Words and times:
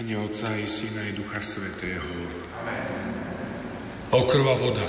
Otca 0.00 0.56
i 0.56 0.64
Syna 0.64 1.04
i 1.04 1.12
Ducha 1.12 1.44
Svetého. 1.44 2.08
Amen. 2.64 2.88
O 4.16 4.24
krva 4.24 4.56
voda, 4.56 4.88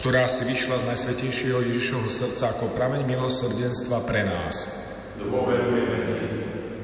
ktorá 0.00 0.24
si 0.32 0.48
vyšla 0.48 0.80
z 0.80 0.88
Najsvetejšieho 0.88 1.60
Ježišovho 1.60 2.08
srdca 2.08 2.56
ako 2.56 2.72
prameň 2.72 3.04
milosrdenstva 3.04 4.00
pre 4.08 4.24
nás. 4.24 4.80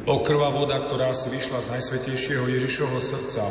O 0.05 0.21
krva 0.21 0.53
voda, 0.53 0.85
ktorá 0.85 1.17
si 1.17 1.33
vyšla 1.33 1.65
z 1.65 1.69
Najsvetejšieho 1.73 2.45
Ježišovho 2.45 3.01
srdca 3.01 3.49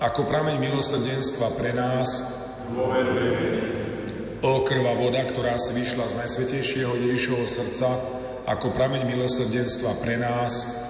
ako 0.00 0.24
prameň 0.24 0.56
milosrdenstva 0.64 1.52
pre 1.60 1.76
nás. 1.76 2.08
O 4.40 4.64
krva 4.64 4.96
voda, 4.96 5.20
ktorá 5.20 5.60
si 5.60 5.76
vyšla 5.76 6.04
z 6.08 6.14
Najsvetejšieho 6.16 6.96
Ježišovho 6.96 7.44
srdca 7.44 7.92
ako 8.48 8.72
prameň 8.72 9.04
milosrdenstva 9.04 10.00
pre 10.00 10.16
nás. 10.16 10.80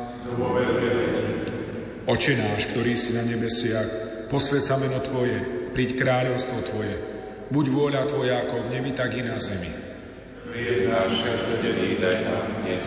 Oče 2.05 2.37
náš, 2.37 2.69
ktorý 2.69 3.01
si 3.01 3.17
na 3.17 3.25
nebesiach, 3.25 3.89
posved 4.29 4.61
sa 4.61 4.77
meno 4.77 5.01
Tvoje, 5.01 5.41
príď 5.73 5.97
kráľovstvo 5.97 6.61
Tvoje, 6.69 7.15
Buď 7.53 7.65
vôľa 7.69 8.03
Tvoja 8.09 8.45
ako 8.45 8.67
v 8.67 8.71
nebi, 8.73 8.91
tak 8.97 9.13
i 9.15 9.23
na 9.23 9.37
zemi. 9.37 9.69
Chlieb 10.49 10.89
náš 10.89 11.21
každodenný 11.21 12.01
daj 12.01 12.25
nám 12.25 12.47
dnes 12.65 12.87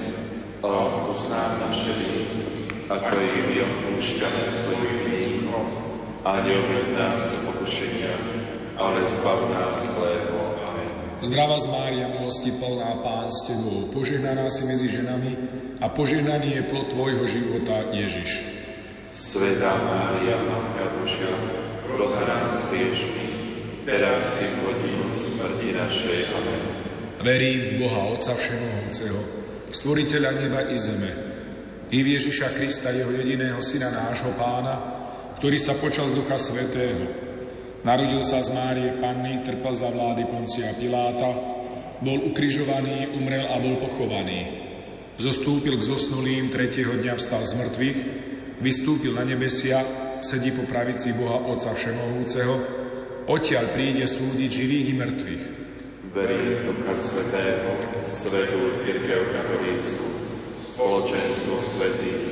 a 0.59 0.67
odpust 0.67 1.29
nám 1.29 1.61
naše 1.61 1.93
viny, 1.93 2.25
ako 2.89 3.13
i 3.21 3.39
my 3.47 3.55
odpúšťame 3.63 4.43
svojim 4.43 4.97
vinníkom. 5.07 5.65
A 6.25 6.41
neobed 6.41 6.89
nás 6.97 7.21
do 7.31 7.37
pokušenia, 7.53 8.11
ale 8.75 9.05
zbav 9.05 9.39
nás 9.53 9.79
zlého. 9.93 10.41
Amen. 10.65 10.91
Zdrava 11.21 11.55
z 11.61 11.67
Mária, 11.69 12.05
milosti 12.17 12.51
plná 12.57 13.05
Pán 13.05 13.29
s 13.29 13.45
Tebou, 13.45 13.93
požehnaná 13.93 14.49
si 14.49 14.65
medzi 14.65 14.89
ženami 14.89 15.31
a 15.79 15.87
požehnaný 15.87 16.59
je 16.59 16.63
plod 16.65 16.89
Tvojho 16.89 17.23
života 17.29 17.93
Ježiš. 17.93 18.56
Svetá 19.27 19.75
Mária, 19.83 20.39
Matka 20.39 20.87
Božia, 20.95 21.27
pros 21.83 22.15
nás 22.15 22.71
teraz 23.83 24.23
i 24.39 24.47
v 24.47 24.55
hodinu 24.63 25.11
smrti 25.19 25.75
našej. 25.75 26.31
Amen. 26.31 26.63
Verím 27.19 27.59
v 27.67 27.73
Boha 27.75 28.07
Otca 28.15 28.31
Všemohúceho, 28.31 29.19
Stvoriteľa 29.67 30.31
neba 30.31 30.63
i 30.71 30.79
zeme, 30.79 31.11
i 31.91 31.99
v 32.07 32.15
Ježiša 32.15 32.55
Krista, 32.55 32.95
Jeho 32.95 33.11
jediného 33.11 33.59
Syna, 33.59 33.91
nášho 33.91 34.31
Pána, 34.39 34.79
ktorý 35.43 35.59
sa 35.59 35.75
z 35.75 36.11
Ducha 36.15 36.39
Svetého. 36.39 37.11
Narodil 37.83 38.23
sa 38.23 38.39
z 38.39 38.55
Márie 38.55 38.95
Panny, 39.03 39.43
trpel 39.43 39.75
za 39.75 39.91
vlády 39.91 40.23
Poncia 40.23 40.71
Piláta, 40.79 41.35
bol 41.99 42.31
ukrižovaný, 42.31 43.11
umrel 43.11 43.43
a 43.43 43.59
bol 43.59 43.75
pochovaný. 43.75 44.63
Zostúpil 45.19 45.75
k 45.75 45.83
zosnulým, 45.83 46.47
tretieho 46.47 46.95
dňa 46.95 47.19
vstal 47.19 47.43
z 47.43 47.59
mŕtvych, 47.59 47.99
vystúpil 48.61 49.13
na 49.13 49.23
nebesia, 49.23 49.81
sedí 50.21 50.53
po 50.53 50.65
pravici 50.65 51.13
Boha 51.13 51.41
Otca 51.49 51.73
Všemohúceho, 51.73 52.85
Odtiaľ 53.27 53.75
príde 53.75 54.07
súdiť 54.07 54.47
živých 54.47 54.85
i 54.87 54.93
mŕtvych. 54.95 55.43
Verím 56.15 56.63
Ducha 56.63 56.95
Svetého, 56.95 57.75
Svetú 58.07 58.71
Církev 58.79 59.35
Katolícku, 59.35 60.07
spoločenstvo 60.63 61.59
svetých, 61.59 62.23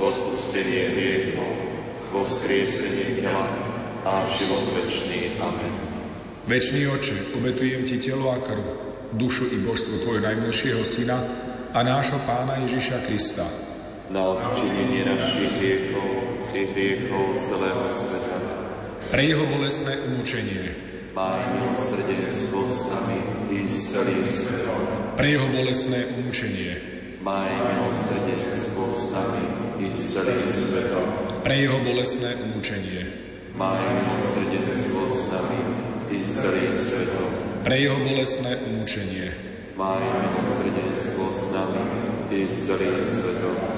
odpustenie 0.00 0.84
hriechov, 0.96 1.52
vo 2.16 2.24
vzkriesenie 2.24 3.20
tela 3.20 3.44
a 4.08 4.24
život 4.40 4.72
večný. 4.72 5.36
Amen. 5.36 5.72
Večný 6.48 6.88
oče, 6.96 7.36
obetujem 7.36 7.84
ti 7.84 8.00
telo 8.00 8.32
a 8.32 8.40
krv, 8.40 8.64
dušu 9.20 9.52
i 9.52 9.60
božstvo 9.60 10.00
tvojho 10.00 10.24
najmilšieho 10.24 10.80
syna 10.80 11.20
a 11.76 11.84
nášho 11.84 12.16
pána 12.24 12.56
Ježiša 12.64 13.04
Krista. 13.04 13.67
Na 14.08 14.24
odčinenie 14.24 15.04
našich 15.04 15.52
hriechov 15.60 16.10
i 16.56 16.64
hriechov 16.72 17.36
celého 17.36 17.84
sveta 17.92 18.38
pre 19.08 19.24
jeho 19.24 19.48
bolesné 19.48 19.96
umúčenie. 20.04 20.68
Maj 21.16 21.40
milosrdenstvo 21.56 22.60
s 22.68 22.92
nami 22.92 23.18
i 23.48 23.64
s 23.64 23.96
celým 23.96 24.28
svetom. 24.28 24.80
Pre 25.16 25.24
jeho 25.24 25.48
bolesné 25.48 26.04
umúčenie. 26.12 26.76
Maj 27.24 27.48
milosrdenstvo 27.48 28.84
s 28.92 29.02
nami 29.16 29.44
i 29.80 29.88
s 29.88 30.12
celým 30.12 30.48
svetom. 30.52 31.06
Pre 31.40 31.56
jeho 31.56 31.80
bolesné 31.80 32.36
umúčenie. 32.36 33.02
Maj 33.56 33.80
milosrdenstvo 33.80 35.00
s 35.08 35.20
nami 35.32 35.60
i 36.12 36.18
s 36.20 36.28
celým 36.44 36.74
svetom. 36.76 37.28
Pre 37.64 37.76
jeho 37.80 37.98
bolesné 38.04 38.52
umúčenie. 38.68 39.26
Maj 39.72 40.04
milosrdenstvo 40.04 41.24
s 41.32 41.42
nami 41.56 41.84
i 42.28 42.44
s 42.44 42.68
celým 42.68 43.00
svetom. 43.08 43.77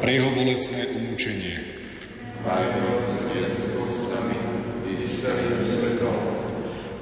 Pre 0.00 0.10
jeho 0.10 0.30
bolesné 0.32 0.88
umúčenie. 0.96 1.56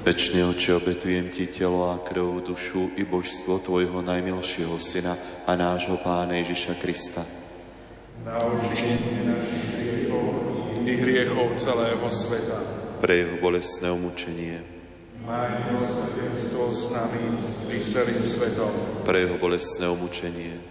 Večne 0.01 0.41
oče, 0.49 0.71
obetujem 0.75 1.29
Ti 1.31 1.45
telo 1.47 1.93
a 1.93 2.01
krv, 2.01 2.43
dušu 2.43 2.97
i 2.99 3.07
božstvo 3.07 3.63
Tvojho 3.63 4.03
najmilšieho 4.03 4.75
Syna 4.81 5.15
a 5.47 5.55
nášho 5.55 5.95
Pána 6.01 6.41
Ježiša 6.43 6.75
Krista. 6.81 7.23
Na 8.27 8.37
odčinenie 8.37 9.29
našich 9.29 9.65
hriechov 9.77 10.25
i 10.83 10.93
hriechov 10.93 11.47
celého 11.57 12.05
sveta. 12.11 12.59
Pre 12.99 13.13
Jeho 13.15 13.35
bolestné 13.39 13.87
umúčenie. 13.89 14.61
Maj 15.25 15.69
milosrdenstvo 15.69 16.61
s 16.69 16.81
nami 16.93 17.21
i 17.69 17.77
s 17.77 17.85
celým 17.93 18.21
svetom. 18.25 18.73
Pre 19.05 19.17
Jeho 19.17 19.37
bolestné 19.41 19.85
umúčenie. 19.89 20.70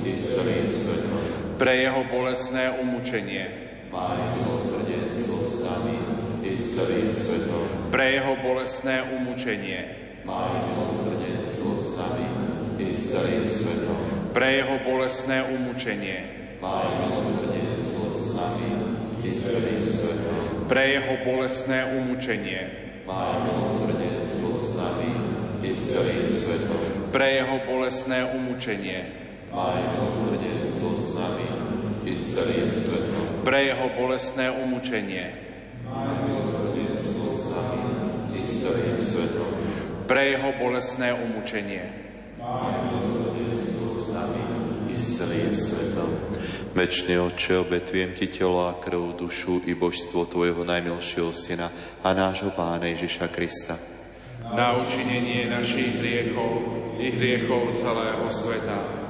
Pre 0.00 1.72
jeho 1.76 2.02
celým 6.72 7.12
svetom 7.12 7.60
pre 7.90 8.16
jeho 8.16 8.34
celým 13.12 13.44
svetom. 13.44 14.00
Pre 14.32 14.46
jeho 14.48 14.78
celým 19.52 19.82
svetom. 19.84 20.48
Pre 20.70 20.82
jeho 20.86 21.14
celým 25.92 26.24
svetom. 26.24 26.78
Pre 27.10 27.26
jeho 27.26 27.56
bolestné 27.66 28.18
umúčenie. 28.38 29.19
Maj 29.50 29.82
milosrdenstvo 29.82 30.94
s 30.94 31.18
nami 31.18 31.46
i 32.06 32.14
s 32.14 32.38
celým 32.38 32.70
svetom. 32.70 33.42
Pre 33.42 33.58
jeho 33.58 33.86
bolestné 33.98 34.46
umúčenie. 34.46 35.26
Maj 35.82 36.22
milosrdenstvo 36.22 37.26
s 37.34 37.44
nami 37.50 37.82
i 38.30 38.38
s 38.38 38.50
celým 38.62 38.98
svetom. 39.02 39.50
Pre 40.06 40.22
jeho 40.22 40.50
bolestné 40.54 41.10
umúčenie. 41.18 41.82
Maj 42.38 42.78
milosrdenstvo 42.94 43.86
s 43.90 44.04
nami 44.14 44.42
i 44.86 44.94
s 44.94 45.18
celým 45.18 45.50
svetom. 45.50 46.10
Večný 46.70 47.18
Otče, 47.18 47.66
obetujem 47.66 48.14
Ti 48.14 48.30
telo 48.30 48.70
a 48.70 48.78
krv, 48.78 49.18
dušu 49.18 49.66
i 49.66 49.74
božstvo 49.74 50.30
Tvojho 50.30 50.62
najmilšieho 50.62 51.34
Syna 51.34 51.74
a 52.06 52.14
nášho 52.14 52.54
Pána 52.54 52.86
Ježiša 52.94 53.26
Krista. 53.34 53.74
Na 54.54 54.78
učinenie 54.78 55.50
našich 55.50 55.98
hriechov 55.98 56.62
i 57.02 57.10
hriechov 57.10 57.74
celého 57.74 58.30
sveta. 58.30 58.99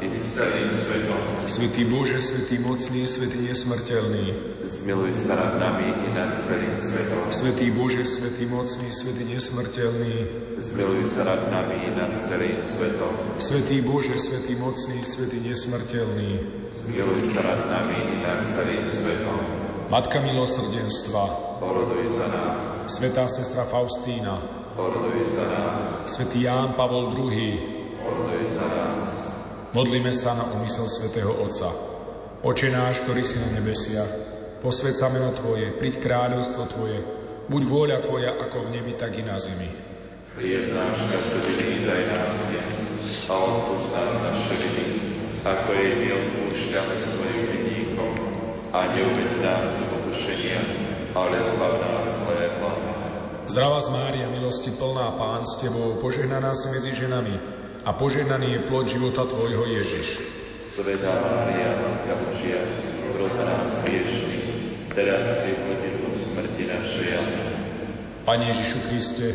i 0.00 0.08
s 0.14 0.38
celým 0.38 0.70
svetom. 0.70 1.20
Svetý 1.48 1.82
Bože, 1.88 2.20
Svetý 2.20 2.58
mocný, 2.62 3.06
Svetý 3.08 3.38
nesmrteľný. 3.42 4.26
Zmiluj 4.62 5.12
sa 5.16 5.34
nad 5.34 5.54
nami 5.58 5.88
i 6.06 6.08
nad 6.14 6.30
celým 6.36 6.76
svetom. 6.76 7.24
Svetý 7.32 7.72
Bože, 7.72 8.04
Svetý 8.04 8.44
mocný, 8.46 8.88
Svetý 8.92 9.24
nesmrteľný. 9.26 10.16
Zmiluj 10.58 11.02
sa 11.08 11.22
nad 11.24 11.42
nami 11.50 11.76
i 11.86 11.90
nad 11.94 12.12
celým 12.14 12.58
svetom. 12.62 13.12
Svetý 13.38 13.80
Bože, 13.80 14.14
Svetý 14.18 14.54
mocný, 14.60 14.98
Svetý 15.02 15.38
nesmrteľný. 15.42 16.30
Zmiluj 16.74 17.20
sa 17.32 17.40
nad 17.46 17.60
nami 17.66 17.98
i 18.12 18.16
nad 18.22 18.40
celým 18.44 18.84
svetom. 18.86 19.40
Matka 19.88 20.20
milosrdenstva, 20.20 21.24
Oroduj 21.64 22.12
za 22.12 22.28
nás. 22.28 22.60
Svetá 22.92 23.24
sestra 23.24 23.64
Faustína, 23.64 24.36
Oroduj 24.76 25.32
za 25.32 25.48
nás. 25.48 26.12
Svetý 26.12 26.44
Ján 26.44 26.76
Pavol 26.76 27.16
II, 27.16 27.56
Oroduj 28.04 28.44
za 28.52 28.68
nás. 28.68 29.17
Modlíme 29.76 30.12
sa 30.14 30.32
na 30.32 30.44
úmysel 30.56 30.88
Svetého 30.88 31.32
Otca. 31.44 31.68
Oče 32.40 32.70
náš, 32.72 33.04
ktorý 33.04 33.26
si 33.26 33.36
na 33.42 33.50
nebesiach, 33.58 34.08
posved 34.64 34.94
sa 34.96 35.12
meno 35.12 35.34
Tvoje, 35.34 35.74
príď 35.76 36.00
kráľovstvo 36.00 36.62
Tvoje, 36.70 36.98
buď 37.50 37.62
vôľa 37.66 37.98
Tvoja 38.00 38.32
ako 38.38 38.68
v 38.68 38.78
nebi, 38.78 38.92
tak 38.94 39.18
i 39.18 39.26
na 39.26 39.36
zemi. 39.36 39.68
Chlieb 40.38 40.70
náš 40.70 41.02
každodenný 41.10 41.82
daj 41.82 42.02
nám 42.14 42.30
dnes 42.48 42.70
a 43.26 43.34
odpúsť 43.34 43.88
nám 43.92 44.12
naše 44.30 44.54
viny, 44.62 44.86
ako 45.42 45.68
jej 45.74 45.92
my 45.98 46.08
odpúšťame 46.14 46.96
svojim 46.96 47.44
vinníkom. 47.50 48.12
A 48.68 48.84
neuveď 48.94 49.30
nás 49.42 49.68
do 49.80 49.84
pokušenia, 49.96 50.60
ale 51.16 51.40
zbav 51.42 51.72
nás 51.82 52.08
zlého. 52.22 52.70
Zdravá 53.48 53.80
z 53.80 53.88
Mária, 53.96 54.28
milosti 54.28 54.76
plná 54.76 55.16
Pán 55.16 55.42
s 55.48 55.56
Tebou, 55.58 55.96
požehnaná 55.98 56.52
si 56.52 56.68
medzi 56.68 56.92
ženami 56.92 57.57
a 57.84 57.90
požehnaný 57.94 58.58
je 58.58 58.64
plod 58.66 58.86
života 58.90 59.26
Tvojho 59.28 59.66
Ježiš. 59.78 60.22
Sveta 60.58 61.10
Mária, 61.22 61.74
Matka 61.78 62.14
Božia, 62.22 62.62
pros 63.14 63.34
nás 63.38 63.82
hriešných, 63.82 64.46
teraz 64.94 65.42
v 65.42 65.58
hodinu 65.66 66.08
smrti 66.10 66.64
našej. 66.70 67.10
Pane 68.22 68.44
Ježišu 68.50 68.78
Kriste, 68.86 69.28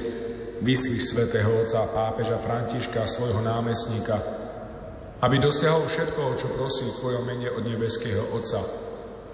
vyslíš 0.63 1.11
svätého 1.11 1.51
Otca 1.59 1.83
a 1.83 1.91
pápeža 1.91 2.39
Františka, 2.39 3.03
svojho 3.03 3.43
námestníka, 3.43 4.15
aby 5.19 5.39
dosiahol 5.39 5.87
všetko, 5.87 6.39
čo 6.39 6.47
prosí 6.55 6.87
v 6.87 6.97
Tvojom 6.99 7.23
mene 7.27 7.51
od 7.51 7.63
nebeského 7.67 8.35
Otca, 8.35 8.63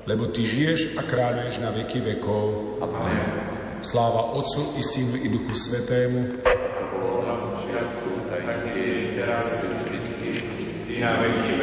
lebo 0.10 0.30
Ty 0.30 0.42
žiješ 0.46 0.98
a 0.98 1.06
kráľuješ 1.06 1.62
na 1.62 1.70
veky 1.74 2.02
vekov. 2.02 2.78
Amen. 2.82 3.26
Sláva 3.80 4.36
Otcu 4.36 4.76
i 4.76 4.84
Synu 4.84 5.16
i 5.24 5.28
Duchu 5.32 5.56
Svetému, 5.56 6.42
i 11.00 11.02
na 11.02 11.59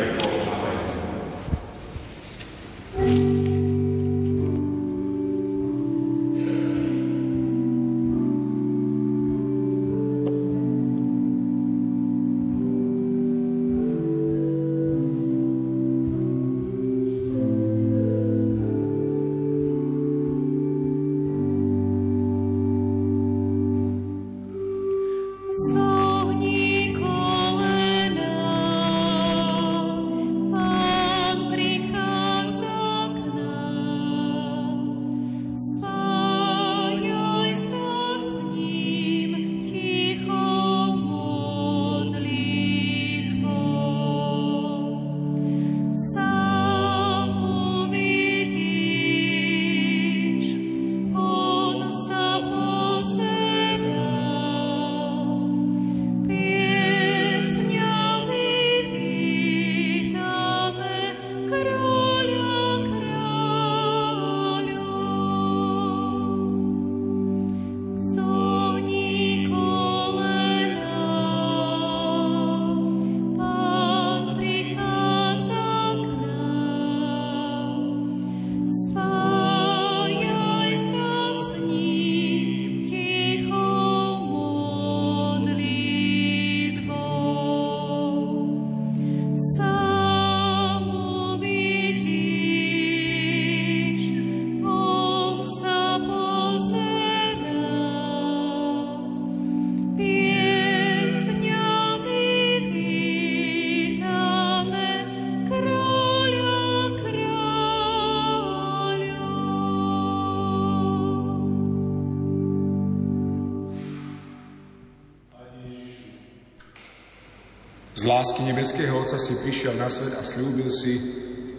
Z 117.97 118.05
lásky 118.05 118.45
nebeského 118.45 118.93
Otca 118.93 119.17
si 119.17 119.41
prišiel 119.41 119.73
na 119.81 119.88
svet 119.88 120.21
a 120.21 120.23
slúbil 120.23 120.69
si, 120.69 121.00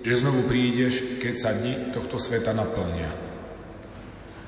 že 0.06 0.22
znovu 0.22 0.46
prídeš, 0.46 1.18
keď 1.18 1.34
sa 1.34 1.50
dni 1.58 1.90
tohto 1.90 2.22
sveta 2.22 2.54
naplnia. 2.54 3.10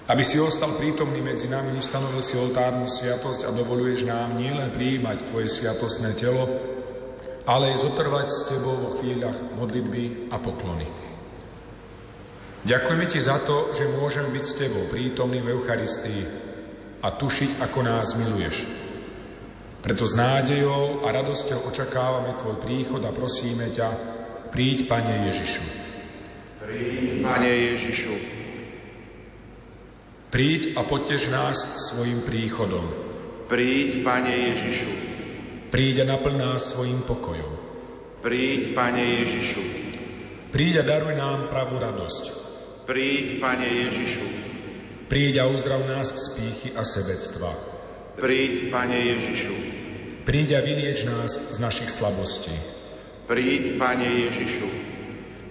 Aby 0.06 0.22
si 0.22 0.38
ostal 0.38 0.78
prítomný 0.78 1.22
medzi 1.26 1.50
nami, 1.50 1.74
ustanovil 1.74 2.22
si 2.22 2.38
oltárnu 2.38 2.86
sviatosť 2.86 3.50
a 3.50 3.54
dovoluješ 3.54 4.06
nám 4.06 4.38
nielen 4.38 4.70
prijímať 4.70 5.34
Tvoje 5.34 5.50
sviatosné 5.50 6.14
telo, 6.14 6.46
ale 7.50 7.74
aj 7.74 7.82
zotrvať 7.82 8.28
s 8.30 8.40
Tebou 8.54 8.78
vo 8.78 8.90
chvíľach 9.02 9.38
modlitby 9.58 10.30
a 10.30 10.38
poklony. 10.38 10.86
Ďakujeme 12.70 13.06
Ti 13.10 13.18
za 13.18 13.42
to, 13.50 13.74
že 13.74 13.90
môžeme 13.98 14.30
byť 14.30 14.46
s 14.46 14.58
Tebou 14.62 14.86
prítomný 14.86 15.42
v 15.42 15.58
Eucharistii 15.58 16.22
a 17.02 17.10
tušiť, 17.10 17.66
ako 17.66 17.80
nás 17.82 18.14
miluješ. 18.14 18.79
Preto 19.80 20.04
s 20.04 20.14
nádejou 20.16 21.08
a 21.08 21.12
radosťou 21.16 21.72
očakávame 21.72 22.36
Tvoj 22.36 22.60
príchod 22.60 23.00
a 23.04 23.16
prosíme 23.16 23.72
ťa, 23.72 23.90
príď, 24.52 24.92
Pane 24.92 25.32
Ježišu. 25.32 25.64
Príď, 26.60 27.24
Pane 27.24 27.52
Ježišu. 27.74 28.16
Príď 30.30 30.78
a 30.78 30.86
potež 30.86 31.34
nás 31.34 31.58
svojim 31.90 32.22
príchodom. 32.22 32.86
Príď, 33.50 34.06
Pane 34.06 34.30
Ježišu. 34.54 34.92
Príď 35.74 36.06
a 36.06 36.18
naplň 36.18 36.36
nás 36.38 36.76
svojim 36.76 37.02
pokojom. 37.08 37.54
Príď, 38.22 38.76
Pane 38.76 39.26
Ježišu. 39.26 39.64
Príď 40.54 40.82
a 40.82 40.84
daruj 40.86 41.16
nám 41.18 41.48
pravú 41.50 41.80
radosť. 41.82 42.24
Príď, 42.86 43.42
Pane 43.42 43.70
Ježišu. 43.70 44.28
Príď 45.10 45.42
a 45.42 45.50
uzdrav 45.50 45.82
nás 45.90 46.14
z 46.14 46.26
pýchy 46.38 46.70
a 46.78 46.86
sebectva. 46.86 47.50
Príď, 48.18 48.70
Pane 48.70 48.98
Ježišu. 49.18 49.69
Príď 50.28 50.58
a 50.58 50.60
vylieč 50.62 51.08
nás 51.08 51.56
z 51.56 51.58
našich 51.60 51.88
slabostí. 51.88 52.54
Príď, 53.30 53.78
Pane 53.78 54.10
Ježišu. 54.26 54.68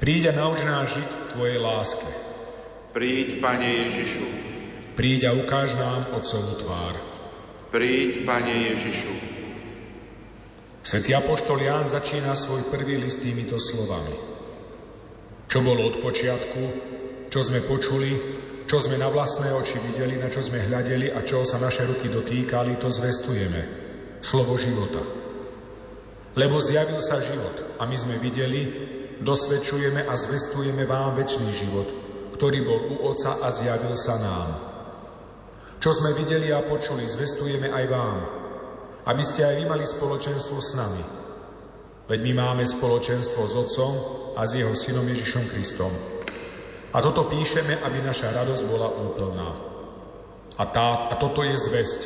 Príď 0.02 0.30
a 0.30 0.42
nauč 0.42 0.66
nás 0.66 0.90
žiť 0.94 1.08
v 1.08 1.24
Tvojej 1.32 1.58
láske. 1.62 2.10
Príď, 2.94 3.38
Pane 3.38 3.68
Ježišu. 3.86 4.26
Príď 4.98 5.30
a 5.30 5.36
ukáž 5.38 5.78
nám 5.78 6.10
Otcovú 6.10 6.58
tvár. 6.58 6.94
Príď, 7.70 8.26
Pane 8.26 8.74
Ježišu. 8.74 9.14
Svetý 10.82 11.14
Apoštol 11.14 11.62
Ján 11.62 11.86
začína 11.86 12.34
svoj 12.34 12.66
prvý 12.72 12.98
list 12.98 13.22
týmito 13.22 13.60
slovami. 13.60 14.14
Čo 15.46 15.62
bolo 15.62 15.88
od 15.88 16.00
počiatku, 16.02 16.62
čo 17.28 17.40
sme 17.44 17.60
počuli, 17.64 18.10
čo 18.68 18.80
sme 18.80 19.00
na 19.00 19.08
vlastné 19.08 19.48
oči 19.52 19.80
videli, 19.80 20.20
na 20.20 20.28
čo 20.28 20.44
sme 20.44 20.60
hľadeli 20.60 21.08
a 21.08 21.24
čo 21.24 21.40
sa 21.40 21.56
naše 21.56 21.88
ruky 21.88 22.12
dotýkali, 22.12 22.76
to 22.76 22.92
zvestujeme. 22.92 23.87
Slovo 24.28 24.60
života. 24.60 25.00
Lebo 26.36 26.60
zjavil 26.60 27.00
sa 27.00 27.16
život 27.16 27.80
a 27.80 27.88
my 27.88 27.96
sme 27.96 28.20
videli, 28.20 28.60
dosvedčujeme 29.24 30.04
a 30.04 30.12
zvestujeme 30.20 30.84
vám 30.84 31.16
väčší 31.16 31.48
život, 31.64 31.88
ktorý 32.36 32.60
bol 32.60 32.80
u 32.92 33.08
Otca 33.08 33.40
a 33.40 33.48
zjavil 33.48 33.96
sa 33.96 34.20
nám. 34.20 34.48
Čo 35.80 35.96
sme 35.96 36.12
videli 36.12 36.52
a 36.52 36.60
počuli, 36.60 37.08
zvestujeme 37.08 37.72
aj 37.72 37.84
vám, 37.88 38.16
aby 39.08 39.22
ste 39.24 39.48
aj 39.48 39.54
vy 39.58 39.64
mali 39.64 39.88
spoločenstvo 39.88 40.60
s 40.60 40.76
nami. 40.76 41.04
Veď 42.04 42.20
my 42.28 42.32
máme 42.36 42.68
spoločenstvo 42.68 43.48
s 43.48 43.54
Otcom 43.56 43.92
a 44.36 44.44
s 44.44 44.60
Jeho 44.60 44.76
Synom 44.76 45.08
Ježišom 45.08 45.48
Kristom. 45.56 45.92
A 46.92 47.00
toto 47.00 47.24
píšeme, 47.32 47.80
aby 47.80 48.04
naša 48.04 48.36
radosť 48.36 48.64
bola 48.68 48.92
úplná. 48.92 49.48
A, 50.60 50.64
tá, 50.68 51.08
a 51.08 51.16
toto 51.16 51.40
je 51.40 51.56
zväzť, 51.56 52.00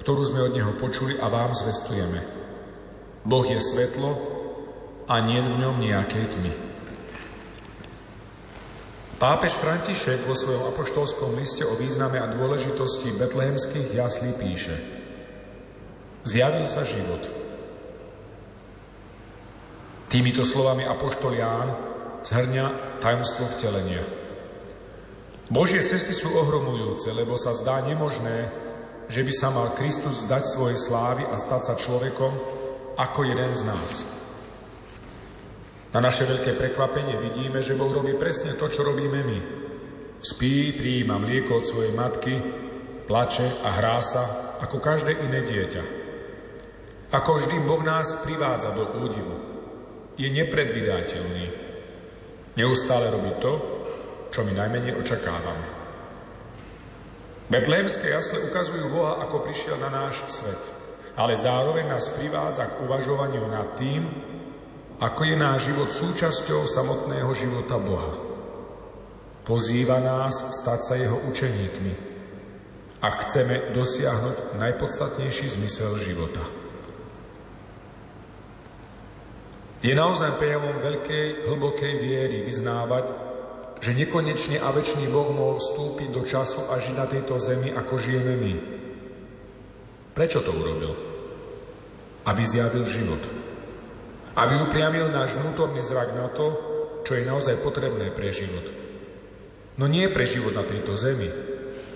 ktorú 0.00 0.20
sme 0.24 0.48
od 0.48 0.56
Neho 0.56 0.72
počuli 0.80 1.20
a 1.20 1.28
vám 1.28 1.52
zvestujeme. 1.52 2.24
Boh 3.24 3.44
je 3.44 3.60
svetlo 3.60 4.16
a 5.04 5.20
nie 5.20 5.44
v 5.44 5.60
ňom 5.60 5.76
nejakej 5.76 6.24
tmy. 6.32 6.52
Pápež 9.20 9.52
František 9.60 10.24
vo 10.24 10.32
svojom 10.32 10.72
apoštolskom 10.72 11.36
liste 11.36 11.60
o 11.68 11.76
význame 11.76 12.16
a 12.16 12.32
dôležitosti 12.32 13.12
betlehemských 13.20 13.92
jaslí 13.92 14.32
píše 14.40 14.72
Zjavil 16.24 16.64
sa 16.64 16.88
život. 16.88 17.20
Týmito 20.08 20.40
slovami 20.40 20.88
apoštol 20.88 21.36
Ján 21.36 21.68
zhrňa 22.24 22.98
tajomstvo 23.04 23.44
vtelenia. 23.52 24.00
Božie 25.52 25.84
cesty 25.84 26.16
sú 26.16 26.32
ohromujúce, 26.40 27.12
lebo 27.12 27.36
sa 27.36 27.52
zdá 27.52 27.84
nemožné, 27.84 28.48
že 29.10 29.26
by 29.26 29.32
sa 29.34 29.50
mal 29.50 29.74
Kristus 29.74 30.30
zdať 30.30 30.42
svojej 30.46 30.78
slávy 30.78 31.26
a 31.26 31.34
stať 31.34 31.62
sa 31.66 31.74
človekom 31.74 32.32
ako 32.94 33.20
jeden 33.26 33.50
z 33.50 33.62
nás. 33.66 33.92
Na 35.90 35.98
naše 35.98 36.22
veľké 36.22 36.54
prekvapenie 36.54 37.18
vidíme, 37.18 37.58
že 37.58 37.74
Boh 37.74 37.90
robí 37.90 38.14
presne 38.14 38.54
to, 38.54 38.70
čo 38.70 38.86
robíme 38.86 39.26
my. 39.26 39.38
Spí, 40.22 40.70
prijíma 40.78 41.18
mlieko 41.18 41.58
od 41.58 41.66
svojej 41.66 41.90
matky, 41.98 42.38
plače 43.10 43.66
a 43.66 43.74
hrá 43.82 43.98
sa 43.98 44.54
ako 44.62 44.78
každé 44.78 45.18
iné 45.26 45.42
dieťa. 45.42 45.82
Ako 47.10 47.42
vždy 47.42 47.66
Boh 47.66 47.82
nás 47.82 48.22
privádza 48.22 48.70
do 48.70 49.02
údivu. 49.02 49.34
Je 50.14 50.30
nepredvydateľný. 50.30 51.46
Neustále 52.54 53.10
robí 53.10 53.34
to, 53.42 53.52
čo 54.30 54.46
my 54.46 54.54
najmenej 54.54 54.94
očakávame. 54.94 55.79
Betlémske 57.50 58.06
jasle 58.06 58.46
ukazujú 58.46 58.86
Boha, 58.94 59.18
ako 59.26 59.42
prišiel 59.42 59.74
na 59.82 59.90
náš 59.90 60.22
svet, 60.30 60.62
ale 61.18 61.34
zároveň 61.34 61.90
nás 61.90 62.14
privádza 62.14 62.70
k 62.70 62.86
uvažovaniu 62.86 63.42
nad 63.50 63.74
tým, 63.74 64.06
ako 65.02 65.20
je 65.26 65.34
náš 65.34 65.74
život 65.74 65.90
súčasťou 65.90 66.62
samotného 66.70 67.26
života 67.34 67.74
Boha. 67.82 68.14
Pozýva 69.42 69.98
nás 69.98 70.62
stať 70.62 70.80
sa 70.86 70.94
jeho 70.94 71.18
učeníkmi 71.26 71.92
a 73.02 73.08
chceme 73.18 73.74
dosiahnuť 73.74 74.54
najpodstatnejší 74.54 75.50
zmysel 75.58 75.98
života. 75.98 76.46
Je 79.80 79.90
naozaj 79.96 80.38
prejavom 80.38 80.76
veľkej, 80.78 81.50
hlbokej 81.50 81.94
viery 81.98 82.44
vyznávať, 82.46 83.29
že 83.80 83.96
nekonečne 83.96 84.60
a 84.60 84.68
väčší 84.76 85.08
Boh 85.08 85.32
mohol 85.32 85.56
vstúpiť 85.56 86.08
do 86.12 86.22
času 86.22 86.68
a 86.68 86.76
žiť 86.76 86.94
na 87.00 87.06
tejto 87.08 87.40
zemi, 87.40 87.72
ako 87.72 87.96
žijeme 87.96 88.34
my. 88.36 88.54
Prečo 90.12 90.44
to 90.44 90.52
urobil? 90.52 90.92
Aby 92.28 92.44
zjavil 92.44 92.84
život. 92.84 93.24
Aby 94.36 94.60
upriamil 94.60 95.08
náš 95.08 95.40
vnútorný 95.40 95.80
zrak 95.80 96.12
na 96.12 96.28
to, 96.28 96.46
čo 97.08 97.16
je 97.16 97.24
naozaj 97.24 97.64
potrebné 97.64 98.12
pre 98.12 98.28
život. 98.28 98.68
No 99.80 99.88
nie 99.88 100.12
pre 100.12 100.28
život 100.28 100.52
na 100.52 100.60
tejto 100.60 100.92
zemi, 101.00 101.32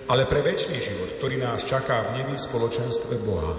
ale 0.09 0.25
pre 0.25 0.41
väčší 0.41 0.81
život, 0.81 1.21
ktorý 1.21 1.37
nás 1.37 1.69
čaká 1.69 2.01
v 2.09 2.21
nebi 2.21 2.33
v 2.33 2.45
spoločenstve 2.49 3.13
Boha. 3.21 3.53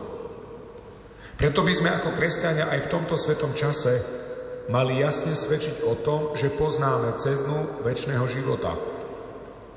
Preto 1.38 1.62
by 1.62 1.72
sme 1.74 1.94
ako 1.94 2.10
kresťania 2.10 2.74
aj 2.74 2.88
v 2.88 2.90
tomto 2.90 3.14
svetom 3.14 3.54
čase 3.54 4.25
mali 4.68 5.02
jasne 5.02 5.34
svedčiť 5.34 5.86
o 5.86 5.94
tom, 6.00 6.20
že 6.34 6.54
poznáme 6.54 7.14
cenu 7.18 7.82
väčšného 7.82 8.26
života, 8.26 8.72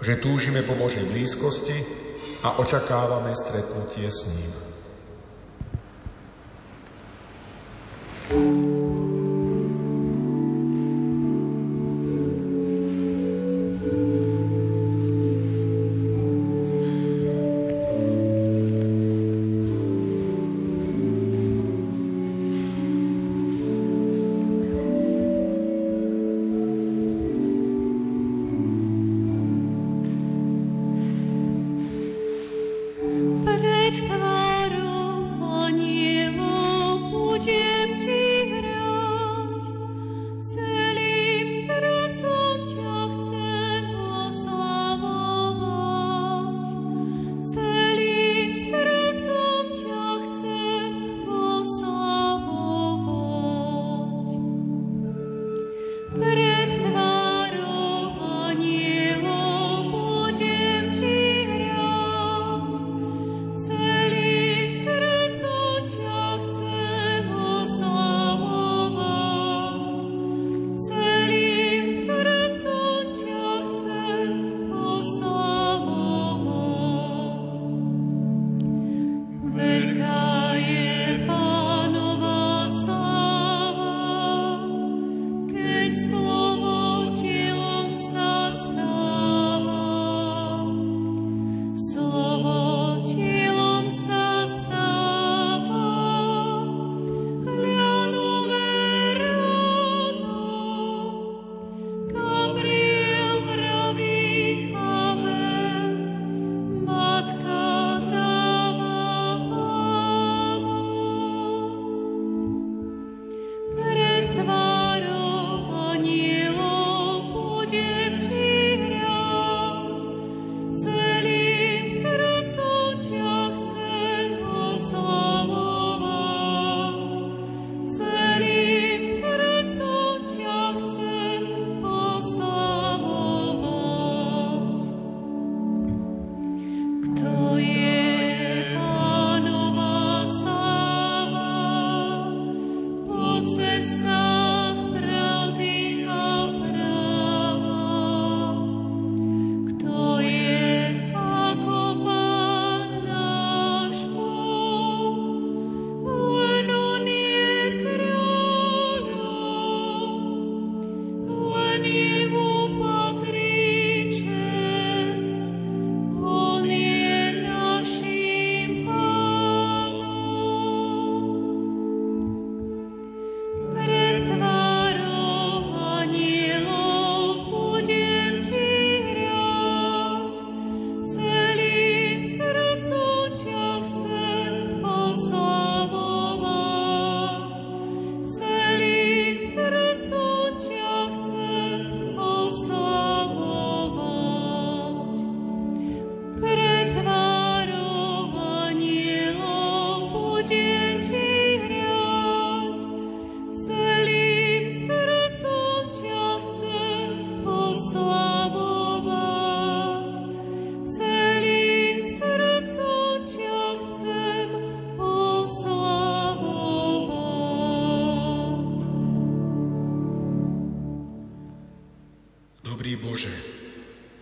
že 0.02 0.22
túžime 0.22 0.66
po 0.66 0.74
Božej 0.78 1.06
blízkosti 1.10 1.78
a 2.46 2.58
očakávame 2.62 3.36
stretnutie 3.36 4.08
s 4.08 4.32
ním. 4.32 4.69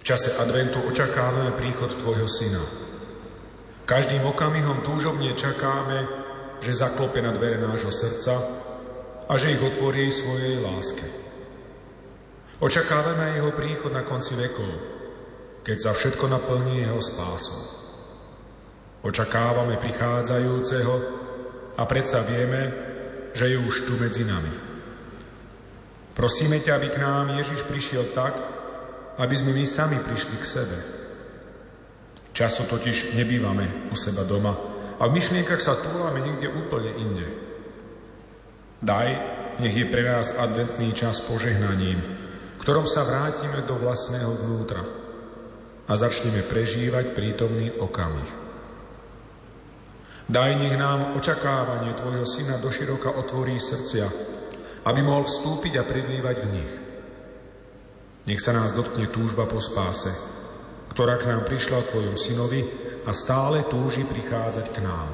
Čase 0.08 0.40
adventu 0.40 0.80
očakávame 0.88 1.52
príchod 1.60 1.92
Tvojho 1.92 2.32
Syna. 2.32 2.64
Každým 3.84 4.24
okamihom 4.24 4.80
túžobne 4.80 5.36
čakáme, 5.36 6.08
že 6.64 6.80
zaklope 6.80 7.20
na 7.20 7.36
dvere 7.36 7.60
nášho 7.60 7.92
srdca 7.92 8.40
a 9.28 9.36
že 9.36 9.52
ich 9.52 9.60
otvorí 9.60 10.08
svojej 10.08 10.64
láske. 10.64 11.04
Očakávame 12.64 13.36
jeho 13.36 13.52
príchod 13.52 13.92
na 13.92 14.08
konci 14.08 14.40
vekov, 14.40 14.72
keď 15.68 15.76
sa 15.76 15.92
všetko 15.92 16.24
naplní 16.32 16.88
jeho 16.88 17.04
spásou. 17.04 17.60
Očakávame 19.04 19.76
prichádzajúceho 19.76 20.96
a 21.76 21.84
predsa 21.84 22.24
vieme, 22.24 22.72
že 23.36 23.52
je 23.52 23.60
už 23.60 23.84
tu 23.84 24.00
medzi 24.00 24.24
nami. 24.24 24.56
Prosíme 26.16 26.64
ťa, 26.64 26.80
aby 26.80 26.88
k 26.96 27.04
nám 27.04 27.36
Ježiš 27.36 27.68
prišiel 27.68 28.16
tak, 28.16 28.57
aby 29.18 29.36
sme 29.38 29.52
my 29.54 29.66
sami 29.66 29.98
prišli 29.98 30.38
k 30.38 30.46
sebe. 30.46 30.78
Často 32.38 32.70
totiž 32.70 33.18
nebývame 33.18 33.90
u 33.90 33.96
seba 33.98 34.22
doma 34.22 34.54
a 35.02 35.10
v 35.10 35.16
myšlienkach 35.18 35.58
sa 35.58 35.82
túlame 35.82 36.22
niekde 36.22 36.54
úplne 36.54 36.94
inde. 36.94 37.28
Daj, 38.78 39.10
nech 39.58 39.74
je 39.74 39.90
pre 39.90 40.06
nás 40.06 40.38
adventný 40.38 40.94
čas 40.94 41.26
požehnaním, 41.26 41.98
ktorom 42.62 42.86
sa 42.86 43.10
vrátime 43.10 43.66
do 43.66 43.82
vlastného 43.82 44.46
vnútra 44.46 44.86
a 45.90 45.94
začneme 45.98 46.46
prežívať 46.46 47.18
prítomný 47.18 47.74
okamih. 47.74 48.46
Daj, 50.30 50.52
nech 50.62 50.78
nám 50.78 51.18
očakávanie 51.18 51.98
Tvojho 51.98 52.28
Syna 52.28 52.62
doširoka 52.62 53.18
otvorí 53.18 53.58
srdcia, 53.58 54.06
aby 54.86 55.00
mohol 55.02 55.26
vstúpiť 55.26 55.74
a 55.82 55.88
prebývať 55.90 56.38
v 56.46 56.50
nich– 56.54 56.74
nech 58.28 58.44
sa 58.44 58.52
nás 58.52 58.76
dotkne 58.76 59.08
túžba 59.08 59.48
po 59.48 59.64
spáse, 59.64 60.12
ktorá 60.92 61.16
k 61.16 61.32
nám 61.32 61.48
prišla 61.48 61.88
v 61.88 61.90
Tvojom 61.96 62.18
synovi 62.20 62.62
a 63.08 63.16
stále 63.16 63.64
túži 63.72 64.04
prichádzať 64.04 64.66
k 64.76 64.84
nám. 64.84 65.08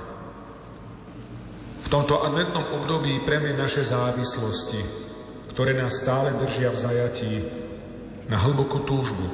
V 1.86 1.88
tomto 1.94 2.26
adventnom 2.26 2.82
období 2.82 3.22
premen 3.22 3.54
naše 3.54 3.86
závislosti, 3.86 4.82
ktoré 5.54 5.78
nás 5.78 6.02
stále 6.02 6.34
držia 6.42 6.74
v 6.74 6.82
zajatí, 6.82 7.36
na 8.34 8.40
hlbokú 8.40 8.88
túžbu. 8.88 9.30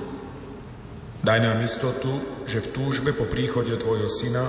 Daj 1.24 1.40
nám 1.40 1.64
istotu, 1.64 2.44
že 2.50 2.64
v 2.64 2.72
túžbe 2.74 3.12
po 3.14 3.30
príchode 3.30 3.72
Tvojho 3.78 4.10
Syna 4.10 4.46